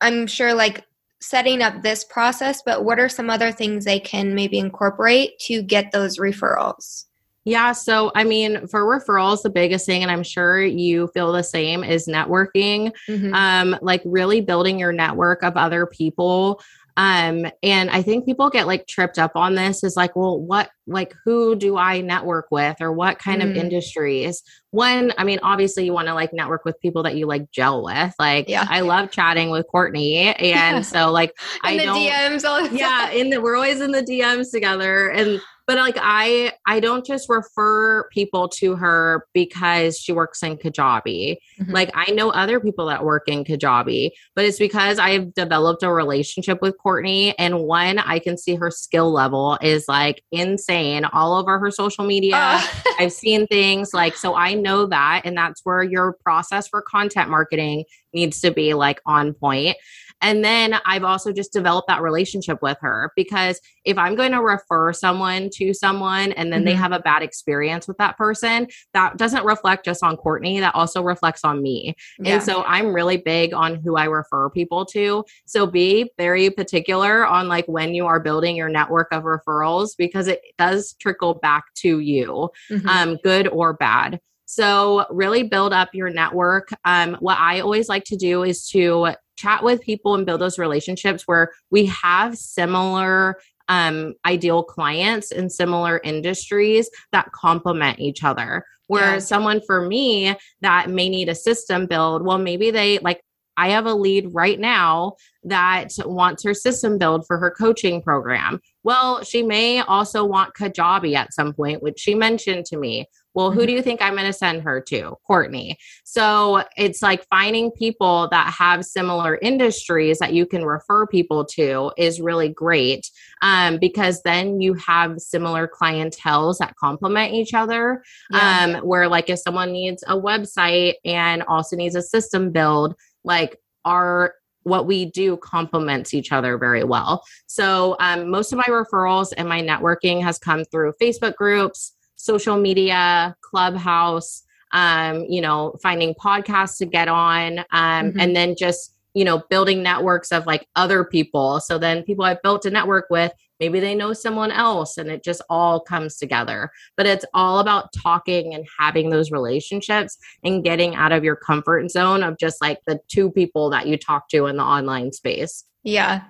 [0.00, 0.84] i'm sure like
[1.20, 5.62] setting up this process, but what are some other things they can maybe incorporate to
[5.62, 7.04] get those referrals?
[7.44, 7.72] Yeah.
[7.72, 11.82] So, I mean, for referrals, the biggest thing, and I'm sure you feel the same,
[11.82, 12.92] is networking.
[13.08, 13.32] Mm-hmm.
[13.32, 16.60] Um, like really building your network of other people
[17.00, 20.68] um, and I think people get like tripped up on this is like, well, what,
[20.86, 23.48] like, who do I network with or what kind mm.
[23.48, 24.42] of industries?
[24.70, 27.82] When, I mean, obviously you want to like network with people that you like gel
[27.82, 28.14] with.
[28.18, 28.66] Like, yeah.
[28.68, 30.18] I love chatting with Courtney.
[30.18, 30.80] And yeah.
[30.82, 31.30] so, like,
[31.64, 35.08] in I don't, DMs all the yeah, in the, we're always in the DMs together.
[35.08, 35.40] And,
[35.70, 41.36] but like i i don't just refer people to her because she works in kajabi
[41.60, 41.70] mm-hmm.
[41.70, 45.92] like i know other people that work in kajabi but it's because i've developed a
[45.92, 51.34] relationship with courtney and one i can see her skill level is like insane all
[51.36, 52.66] over her social media uh.
[52.98, 57.30] i've seen things like so i know that and that's where your process for content
[57.30, 59.76] marketing needs to be like on point
[60.20, 64.42] and then I've also just developed that relationship with her because if I'm going to
[64.42, 66.66] refer someone to someone and then mm-hmm.
[66.66, 70.74] they have a bad experience with that person, that doesn't reflect just on Courtney, that
[70.74, 71.94] also reflects on me.
[72.18, 72.34] Yeah.
[72.34, 75.24] And so I'm really big on who I refer people to.
[75.46, 80.28] So be very particular on like when you are building your network of referrals because
[80.28, 82.88] it does trickle back to you, mm-hmm.
[82.88, 84.20] um, good or bad.
[84.46, 86.70] So, really build up your network.
[86.84, 90.58] Um, what I always like to do is to chat with people and build those
[90.58, 93.36] relationships where we have similar
[93.68, 98.64] um, ideal clients in similar industries that complement each other.
[98.88, 99.18] Where yeah.
[99.20, 103.20] someone for me that may need a system build, well, maybe they like
[103.56, 108.58] I have a lead right now that wants her system build for her coaching program.
[108.84, 113.06] Well, she may also want Kajabi at some point, which she mentioned to me.
[113.34, 113.76] Well, who do mm-hmm.
[113.76, 115.16] you think I'm going to send her to?
[115.26, 115.78] Courtney.
[116.04, 121.92] So it's like finding people that have similar industries that you can refer people to
[121.96, 123.08] is really great
[123.42, 128.02] um, because then you have similar clientels that complement each other.
[128.30, 128.76] Yeah.
[128.76, 133.58] Um, where, like, if someone needs a website and also needs a system build, like,
[133.84, 137.22] our what we do complements each other very well.
[137.46, 142.58] So, um, most of my referrals and my networking has come through Facebook groups social
[142.58, 144.42] media, Clubhouse,
[144.72, 148.20] um, you know, finding podcasts to get on, um, mm-hmm.
[148.20, 151.60] and then just, you know, building networks of like other people.
[151.60, 155.24] So then people I've built a network with, maybe they know someone else and it
[155.24, 156.70] just all comes together.
[156.96, 161.90] But it's all about talking and having those relationships and getting out of your comfort
[161.90, 165.64] zone of just like the two people that you talk to in the online space.
[165.82, 166.22] Yeah.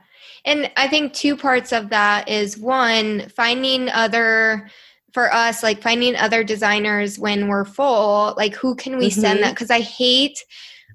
[0.45, 4.70] And I think two parts of that is one, finding other
[5.12, 9.20] for us like finding other designers when we're full like who can we mm-hmm.
[9.20, 10.42] send that because i hate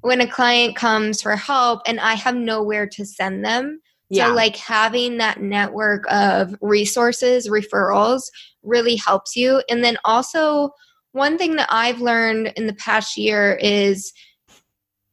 [0.01, 4.27] when a client comes for help and i have nowhere to send them yeah.
[4.27, 8.23] so like having that network of resources referrals
[8.63, 10.69] really helps you and then also
[11.11, 14.13] one thing that i've learned in the past year is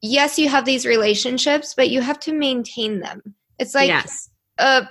[0.00, 3.20] yes you have these relationships but you have to maintain them
[3.58, 4.30] it's like yes.
[4.58, 4.86] a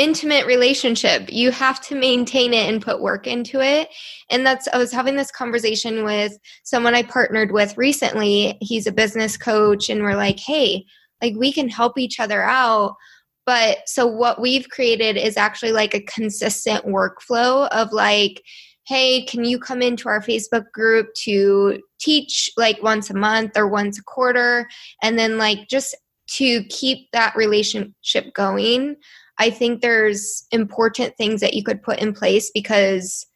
[0.00, 1.30] intimate relationship.
[1.30, 3.88] You have to maintain it and put work into it.
[4.30, 6.32] And that's, I was having this conversation with
[6.64, 8.56] someone I partnered with recently.
[8.62, 10.86] He's a business coach, and we're like, hey,
[11.20, 12.96] like we can help each other out.
[13.44, 18.42] But so what we've created is actually like a consistent workflow of like,
[18.86, 23.68] hey, can you come into our Facebook group to teach like once a month or
[23.68, 24.66] once a quarter?
[25.02, 25.94] And then, like, just
[26.36, 28.96] to keep that relationship going,
[29.40, 33.26] I think there's important things that you could put in place because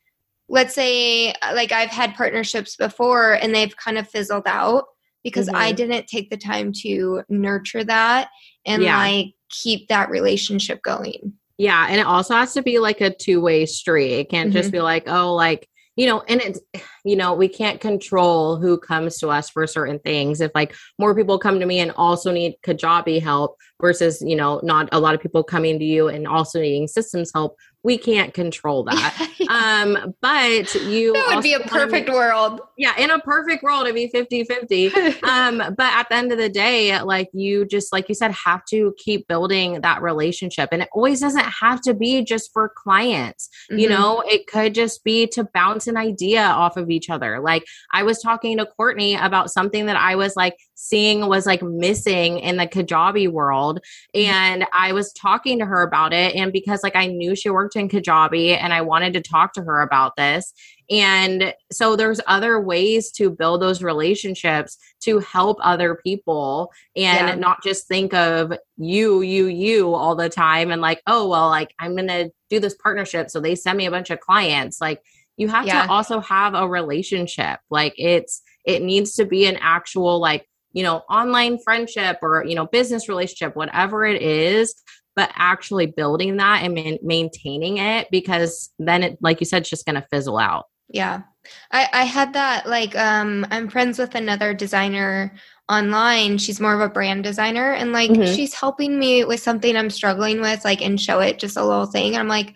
[0.51, 4.85] let's say like I've had partnerships before and they've kind of fizzled out
[5.25, 5.57] because mm-hmm.
[5.57, 8.29] I didn't take the time to nurture that
[8.67, 8.99] and yeah.
[8.99, 11.33] like keep that relationship going.
[11.57, 14.13] Yeah, and it also has to be like a two-way street.
[14.13, 14.59] It can't mm-hmm.
[14.59, 16.61] just be like, oh, like you know, and it's,
[17.05, 20.41] you know, we can't control who comes to us for certain things.
[20.41, 24.61] If like more people come to me and also need Kajabi help versus, you know,
[24.63, 28.33] not a lot of people coming to you and also needing systems help, we can't
[28.33, 29.29] control that.
[29.51, 32.61] um, but you that would be a perfect world.
[32.77, 34.87] Yeah, in a perfect world, it'd be 50 50.
[35.23, 38.65] um, but at the end of the day, like you just, like you said, have
[38.71, 40.71] to keep building that relationship.
[40.73, 43.51] And it always doesn't have to be just for clients.
[43.71, 43.79] Mm-hmm.
[43.81, 47.41] You know, it could just be to bounce an idea off of each other.
[47.41, 51.63] Like I was talking to Courtney about something that I was like seeing was like
[51.63, 53.81] missing in the Kajabi world.
[54.15, 54.31] Mm-hmm.
[54.31, 56.35] And I was talking to her about it.
[56.35, 59.63] And because like I knew she worked in Kajabi and I wanted to talk to
[59.63, 60.53] her about this.
[60.91, 67.35] And so there's other ways to build those relationships to help other people and yeah.
[67.37, 71.75] not just think of you, you, you all the time and like, oh, well, like
[71.79, 73.31] I'm going to do this partnership.
[73.31, 74.79] So they send me a bunch of clients.
[74.81, 75.01] Like
[75.39, 75.87] you have yeah.
[75.87, 77.61] to also have a relationship.
[77.71, 82.55] Like it's, it needs to be an actual like you know, online friendship or, you
[82.55, 84.75] know, business relationship, whatever it is,
[85.17, 89.71] but actually building that and man- maintaining it because then it, like you said, it's
[89.71, 90.67] just going to fizzle out.
[90.89, 91.23] Yeah.
[91.71, 95.33] I, I had that like, um, I'm friends with another designer
[95.71, 96.39] online.
[96.39, 98.35] She's more of a brand designer and like mm-hmm.
[98.35, 101.87] she's helping me with something I'm struggling with, like, and show it just a little
[101.87, 102.15] thing.
[102.15, 102.55] And I'm like,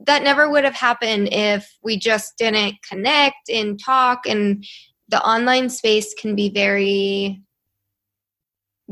[0.00, 4.64] that never would have happened if we just didn't connect and talk and
[5.12, 7.42] the online space can be very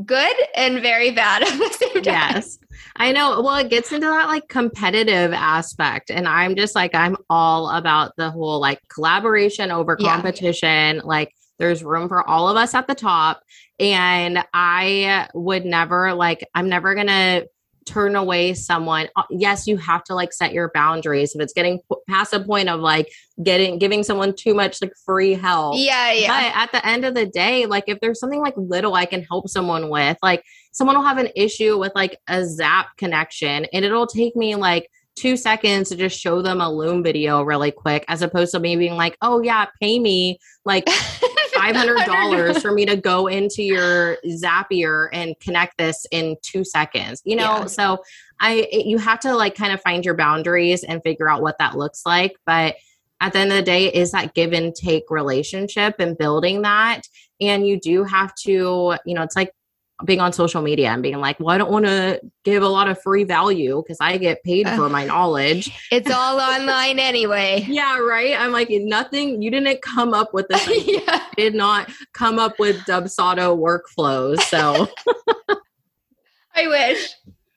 [0.05, 2.03] good and very bad at the same time.
[2.05, 2.59] Yes.
[2.95, 3.41] I know.
[3.41, 6.11] Well, it gets into that like competitive aspect.
[6.11, 10.97] And I'm just like, I'm all about the whole like collaboration over competition.
[10.97, 11.01] Yeah.
[11.03, 13.43] Like, there's room for all of us at the top.
[13.79, 17.47] And I would never, like, I'm never going to
[17.85, 21.79] turn away someone uh, yes you have to like set your boundaries if it's getting
[22.07, 23.11] past a point of like
[23.43, 25.75] getting giving someone too much like free help.
[25.77, 26.27] Yeah yeah.
[26.27, 29.23] But at the end of the day like if there's something like little i can
[29.23, 33.83] help someone with like someone will have an issue with like a zap connection and
[33.83, 38.05] it'll take me like two seconds to just show them a loom video really quick
[38.07, 40.87] as opposed to me being like oh yeah pay me like
[41.61, 47.35] $500 for me to go into your zapier and connect this in two seconds you
[47.35, 47.59] know?
[47.59, 47.65] Yeah.
[47.65, 48.03] so
[48.39, 51.57] i it, you have to like kind of find your boundaries and figure out what
[51.59, 52.35] that looks like.
[52.45, 52.75] But
[53.19, 57.03] at the end of the day is that give and take relationship and building that.
[57.39, 59.53] And you do have to you know it's like
[60.05, 62.87] being on social media and being like, well, I don't want to give a lot
[62.87, 65.71] of free value because I get paid for my knowledge.
[65.91, 67.65] It's all online anyway.
[67.69, 68.39] yeah, right.
[68.39, 70.67] I'm like, nothing, you didn't come up with this.
[70.87, 71.25] yeah.
[71.37, 74.39] did not come up with Dubsado workflows.
[74.41, 74.87] So
[76.55, 77.09] I wish.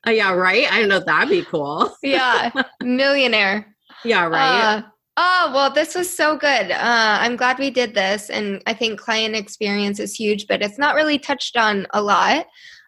[0.06, 0.70] Uh, yeah, right.
[0.70, 1.94] I don't know that'd be cool.
[2.02, 2.50] yeah.
[2.82, 3.74] Millionaire.
[4.04, 4.76] Yeah, right.
[4.78, 4.82] Uh,
[5.16, 6.72] Oh, well, this was so good.
[6.72, 8.30] Uh, I'm glad we did this.
[8.30, 12.46] And I think client experience is huge, but it's not really touched on a lot.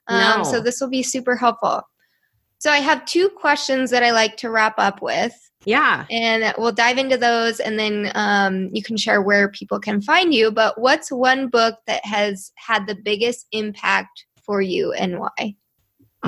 [0.09, 0.43] Um, no.
[0.45, 1.83] So this will be super helpful.
[2.59, 5.35] So I have two questions that I like to wrap up with.
[5.65, 6.07] Yeah.
[6.11, 10.33] And we'll dive into those and then um, you can share where people can find
[10.33, 10.51] you.
[10.51, 15.57] But what's one book that has had the biggest impact for you and why?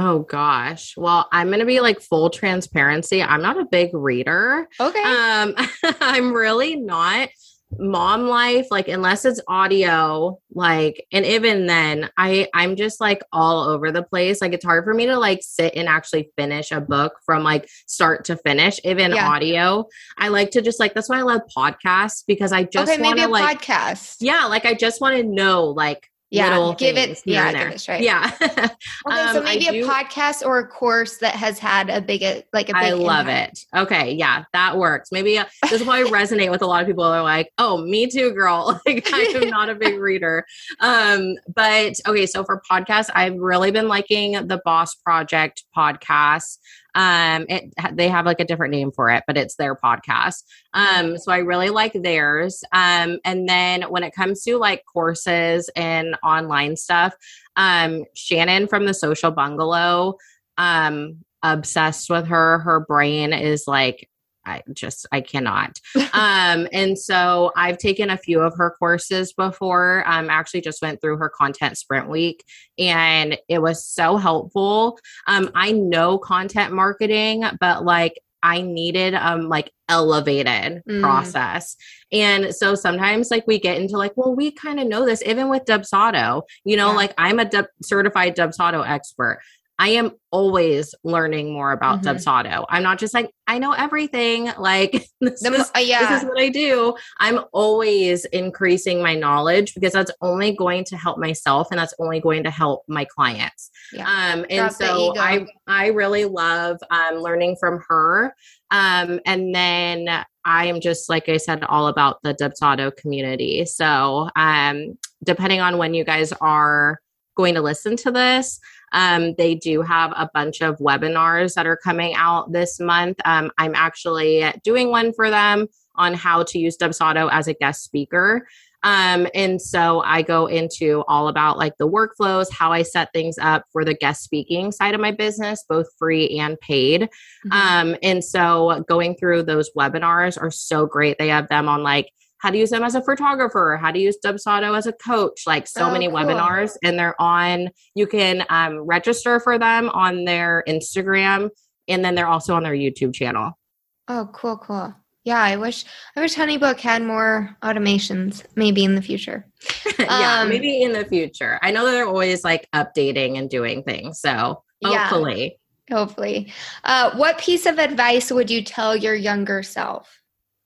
[0.00, 0.94] Oh gosh.
[0.96, 3.20] Well, I'm going to be like full transparency.
[3.20, 4.68] I'm not a big reader.
[4.78, 5.02] Okay.
[5.02, 5.56] Um
[6.00, 7.30] I'm really not
[7.76, 13.68] mom life like unless it's audio like and even then i i'm just like all
[13.68, 16.80] over the place like it's hard for me to like sit and actually finish a
[16.80, 19.28] book from like start to finish even yeah.
[19.28, 19.84] audio
[20.16, 23.18] i like to just like that's why i love podcasts because i just okay, want
[23.18, 27.52] to like podcast yeah like i just want to know like yeah give it yeah
[27.52, 28.30] give it right yeah.
[28.40, 32.22] Okay um, so maybe a podcast or a course that has had a big
[32.52, 33.66] like a big i love impact.
[33.72, 33.78] it.
[33.78, 35.10] Okay yeah that works.
[35.12, 37.78] Maybe uh, this is why i resonate with a lot of people are like oh
[37.78, 38.80] me too girl.
[38.86, 40.44] Like i am not a big reader.
[40.80, 46.58] Um but okay so for podcasts i've really been liking the boss project podcast
[46.94, 50.42] um, it they have like a different name for it, but it's their podcast.
[50.74, 52.62] Um, so I really like theirs.
[52.72, 57.14] Um, and then when it comes to like courses and online stuff,
[57.56, 60.16] um, Shannon from the Social Bungalow,
[60.56, 62.58] um, obsessed with her.
[62.60, 64.08] Her brain is like
[64.48, 65.78] I just I cannot.
[66.12, 70.04] um, and so I've taken a few of her courses before.
[70.06, 72.44] Um, actually just went through her content sprint week,
[72.78, 74.98] and it was so helpful.
[75.26, 81.00] Um, I know content marketing, but like I needed um like elevated mm.
[81.00, 81.76] process.
[82.12, 85.48] And so sometimes like we get into like, well, we kind of know this even
[85.48, 86.42] with Dubsado.
[86.64, 86.96] You know, yeah.
[86.96, 89.40] like I'm a Dub- certified Dubsado expert.
[89.78, 92.16] I am always learning more about mm-hmm.
[92.16, 92.64] Dubsado.
[92.68, 94.50] I'm not just like, I know everything.
[94.58, 96.10] Like, this, the, is, uh, yeah.
[96.10, 96.94] this is what I do.
[97.20, 102.20] I'm always increasing my knowledge because that's only going to help myself and that's only
[102.20, 103.70] going to help my clients.
[103.92, 104.06] Yeah.
[104.06, 108.34] Um, and Drop so I, I really love um, learning from her.
[108.70, 113.64] Um, and then I am just, like I said, all about the Dubsado community.
[113.64, 117.00] So um, depending on when you guys are
[117.36, 118.58] going to listen to this,
[118.92, 123.18] um, they do have a bunch of webinars that are coming out this month.
[123.24, 125.66] Um, I'm actually doing one for them
[125.96, 128.46] on how to use Dubsado as a guest speaker.
[128.84, 133.36] Um, and so I go into all about like the workflows, how I set things
[133.38, 137.02] up for the guest speaking side of my business, both free and paid.
[137.02, 137.52] Mm-hmm.
[137.52, 141.18] Um, and so going through those webinars are so great.
[141.18, 144.16] They have them on like how to use them as a photographer, how to use
[144.24, 146.16] Dubsado as a coach, like so oh, many cool.
[146.16, 146.76] webinars.
[146.82, 151.50] And they're on, you can um, register for them on their Instagram
[151.88, 153.58] and then they're also on their YouTube channel.
[154.06, 154.94] Oh, cool, cool.
[155.24, 155.84] Yeah, I wish
[156.16, 159.46] I wish Honeybook had more automations, maybe in the future.
[159.98, 161.58] yeah, um, maybe in the future.
[161.60, 164.20] I know that they're always like updating and doing things.
[164.20, 165.58] So hopefully.
[165.90, 166.52] Yeah, hopefully.
[166.84, 170.17] Uh, what piece of advice would you tell your younger self?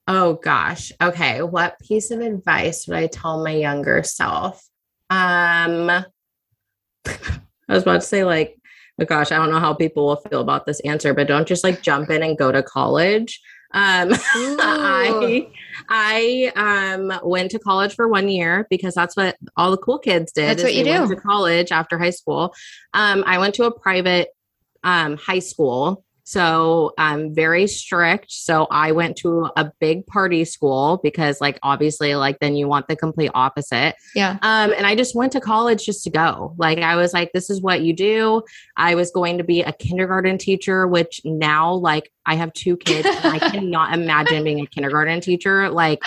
[0.09, 0.93] Oh gosh.
[1.01, 1.43] Okay.
[1.43, 4.65] What piece of advice would I tell my younger self?
[5.11, 5.91] Um
[7.07, 8.59] I was about to say like,
[9.01, 11.65] oh gosh, I don't know how people will feel about this answer, but don't just
[11.65, 13.41] like jump in and go to college.
[13.75, 15.49] Um I
[15.89, 20.33] I um went to college for one year because that's what all the cool kids
[20.33, 20.49] did.
[20.49, 20.91] That's what you do.
[20.91, 22.55] Went to college after high school.
[22.93, 24.31] Um I went to a private
[24.83, 28.31] um high school so I'm very strict.
[28.31, 32.87] So I went to a big party school because, like, obviously, like, then you want
[32.89, 33.97] the complete opposite.
[34.15, 34.39] Yeah.
[34.43, 36.55] Um, and I just went to college just to go.
[36.59, 38.43] Like, I was like, this is what you do.
[38.77, 43.09] I was going to be a kindergarten teacher, which now, like, I have two kids
[43.09, 45.71] and I cannot imagine being a kindergarten teacher.
[45.71, 46.03] Like,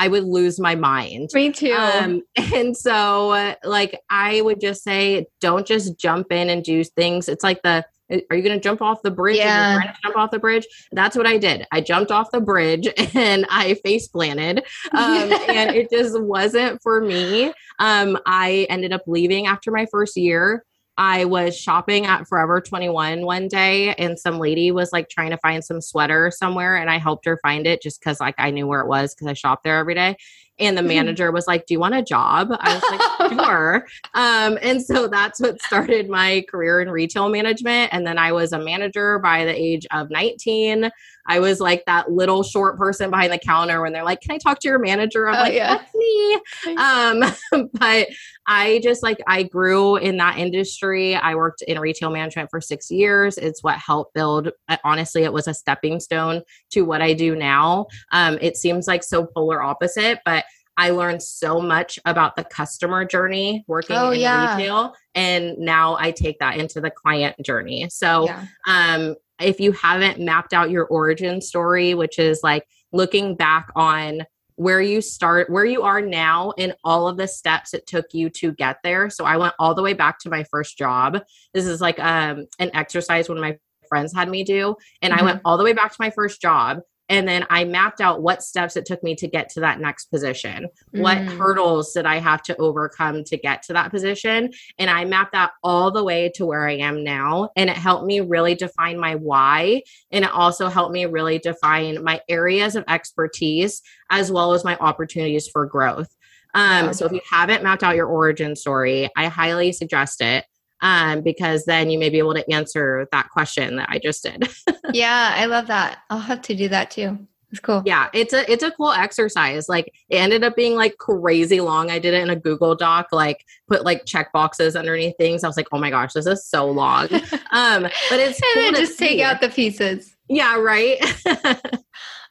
[0.00, 1.30] I would lose my mind.
[1.34, 1.72] Me too.
[1.72, 6.82] Um, and so, uh, like, I would just say, don't just jump in and do
[6.82, 7.28] things.
[7.28, 9.36] It's like the are you going to jump off the bridge?
[9.36, 9.92] Yeah.
[10.02, 10.66] jump off the bridge.
[10.92, 11.66] That's what I did.
[11.72, 14.60] I jumped off the bridge and I face planted.
[14.92, 17.52] Um, and it just wasn't for me.
[17.78, 20.64] Um, I ended up leaving after my first year.
[20.96, 25.38] I was shopping at Forever 21 one day and some lady was like trying to
[25.38, 28.66] find some sweater somewhere and I helped her find it just cuz like I knew
[28.66, 30.16] where it was cuz I shop there every day
[30.58, 30.88] and the mm-hmm.
[30.88, 32.48] manager was like, Do you want a job?
[32.50, 33.86] I was like, Sure.
[34.14, 37.92] Um, and so that's what started my career in retail management.
[37.92, 40.90] And then I was a manager by the age of 19.
[41.28, 44.38] I was like that little short person behind the counter when they're like, Can I
[44.38, 45.28] talk to your manager?
[45.28, 45.76] I'm oh, like, yeah.
[45.76, 46.34] That's me.
[46.76, 48.08] Um, but
[48.46, 51.14] I just like, I grew in that industry.
[51.14, 53.36] I worked in retail management for six years.
[53.36, 57.36] It's what helped build, uh, honestly, it was a stepping stone to what I do
[57.36, 57.86] now.
[58.10, 60.44] Um, it seems like so polar opposite, but
[60.78, 64.56] I learned so much about the customer journey working oh, in yeah.
[64.56, 64.94] retail.
[65.14, 67.88] And now I take that into the client journey.
[67.90, 68.46] So, yeah.
[68.66, 74.22] um, if you haven't mapped out your origin story, which is like looking back on
[74.56, 78.28] where you start, where you are now, and all of the steps it took you
[78.28, 79.08] to get there.
[79.08, 81.22] So I went all the way back to my first job.
[81.54, 83.56] This is like um, an exercise one of my
[83.88, 84.74] friends had me do.
[85.00, 85.22] And mm-hmm.
[85.22, 88.22] I went all the way back to my first job and then I mapped out
[88.22, 90.68] what steps it took me to get to that next position.
[90.94, 91.00] Mm.
[91.00, 94.50] What hurdles did I have to overcome to get to that position?
[94.78, 97.50] And I mapped that all the way to where I am now.
[97.56, 99.82] And it helped me really define my why.
[100.10, 104.76] And it also helped me really define my areas of expertise as well as my
[104.76, 106.14] opportunities for growth.
[106.54, 106.92] Um.
[106.94, 110.44] So if you haven't mapped out your origin story, I highly suggest it
[110.80, 114.48] um, because then you may be able to answer that question that I just did.
[114.92, 115.98] yeah, I love that.
[116.10, 117.18] I'll have to do that too.
[117.50, 117.82] It's cool.
[117.86, 119.70] Yeah, it's a it's a cool exercise.
[119.70, 121.90] Like it ended up being like crazy long.
[121.90, 125.44] I did it in a Google Doc, like put like check boxes underneath things.
[125.44, 127.08] I was like, oh my gosh, this is so long.
[127.50, 129.08] Um, but it's and cool then just see.
[129.08, 130.14] take out the pieces.
[130.28, 130.98] Yeah, right.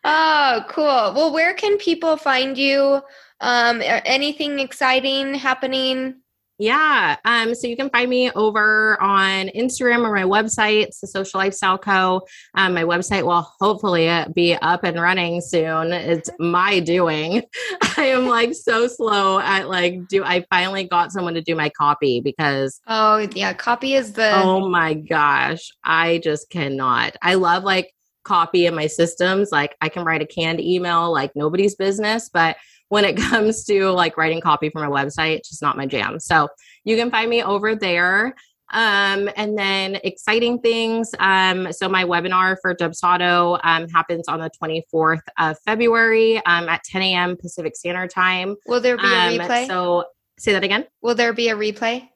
[0.03, 0.85] oh, cool.
[0.85, 3.01] Well, where can people find you?
[3.41, 6.21] Um, anything exciting happening?
[6.59, 7.17] Yeah.
[7.23, 10.83] Um, so you can find me over on Instagram or my website.
[10.83, 12.21] It's the Social Lifestyle Co.
[12.55, 15.91] Um, my website will hopefully uh, be up and running soon.
[15.93, 17.43] It's my doing.
[17.97, 21.69] I am like so slow at like do I finally got someone to do my
[21.69, 27.15] copy because Oh yeah, copy is the oh my gosh, I just cannot.
[27.21, 27.93] I love like
[28.27, 29.51] copy in my systems.
[29.51, 32.57] Like I can write a canned email like nobody's business, but
[32.89, 36.19] when it comes to like writing copy from a website, it's just not my jam.
[36.19, 36.49] So
[36.83, 38.35] you can find me over there.
[38.73, 41.15] Um, and then exciting things.
[41.19, 46.83] Um, so my webinar for Dubsado um, happens on the 24th of February um, at
[46.83, 47.37] 10 a.m.
[47.37, 48.57] Pacific Standard Time.
[48.67, 49.67] Will there be a um, replay?
[49.67, 50.03] So
[50.37, 50.85] say that again.
[51.01, 52.09] Will there be a replay?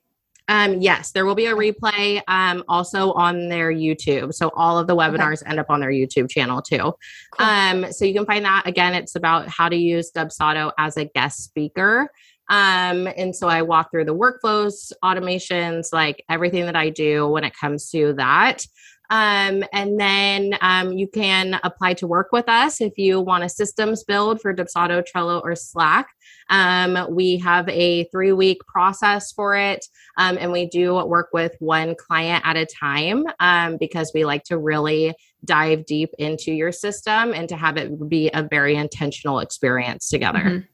[0.52, 4.34] Um, yes, there will be a replay um, also on their YouTube.
[4.34, 5.50] So all of the webinars okay.
[5.50, 6.94] end up on their YouTube channel too.
[7.32, 7.46] Cool.
[7.48, 8.94] Um, so you can find that again.
[8.94, 12.10] It's about how to use Dubsado as a guest speaker.
[12.50, 17.46] Um, and so I walk through the workflows, automations, like everything that I do when
[17.46, 18.66] it comes to that.
[19.10, 23.50] Um, and then um, you can apply to work with us if you want a
[23.50, 26.10] systems build for Dubsado, Trello, or Slack.
[26.50, 29.86] Um, we have a three week process for it,
[30.18, 34.44] um, and we do work with one client at a time um, because we like
[34.46, 35.14] to really
[35.46, 40.40] dive deep into your system and to have it be a very intentional experience together.
[40.40, 40.66] Mm-hmm.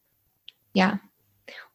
[0.73, 0.97] Yeah.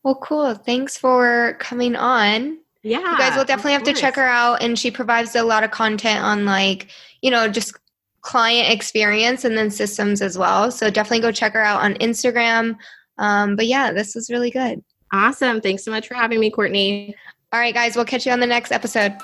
[0.02, 0.54] Well, cool.
[0.54, 4.78] Thanks for coming on yeah you guys will definitely have to check her out and
[4.78, 6.88] she provides a lot of content on like
[7.20, 7.78] you know just
[8.22, 12.76] client experience and then systems as well so definitely go check her out on instagram
[13.22, 14.84] um, but yeah this was really good.
[15.14, 15.60] Awesome.
[15.60, 17.14] Thanks so much for having me courtney.
[17.52, 19.16] All right guys we'll catch you on the next episode.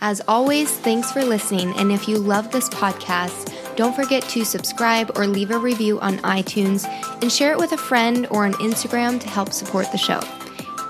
[0.00, 1.72] As always thanks for listening.
[1.76, 6.18] And if you love this podcast don't forget to subscribe or leave a review on
[6.18, 6.86] itunes
[7.22, 10.20] and share it with a friend or on instagram to help support the show.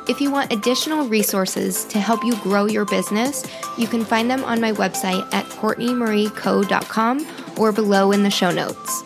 [0.09, 3.47] If you want additional resources to help you grow your business,
[3.79, 7.27] you can find them on my website at CourtneyMarieCo.com
[7.57, 9.05] or below in the show notes.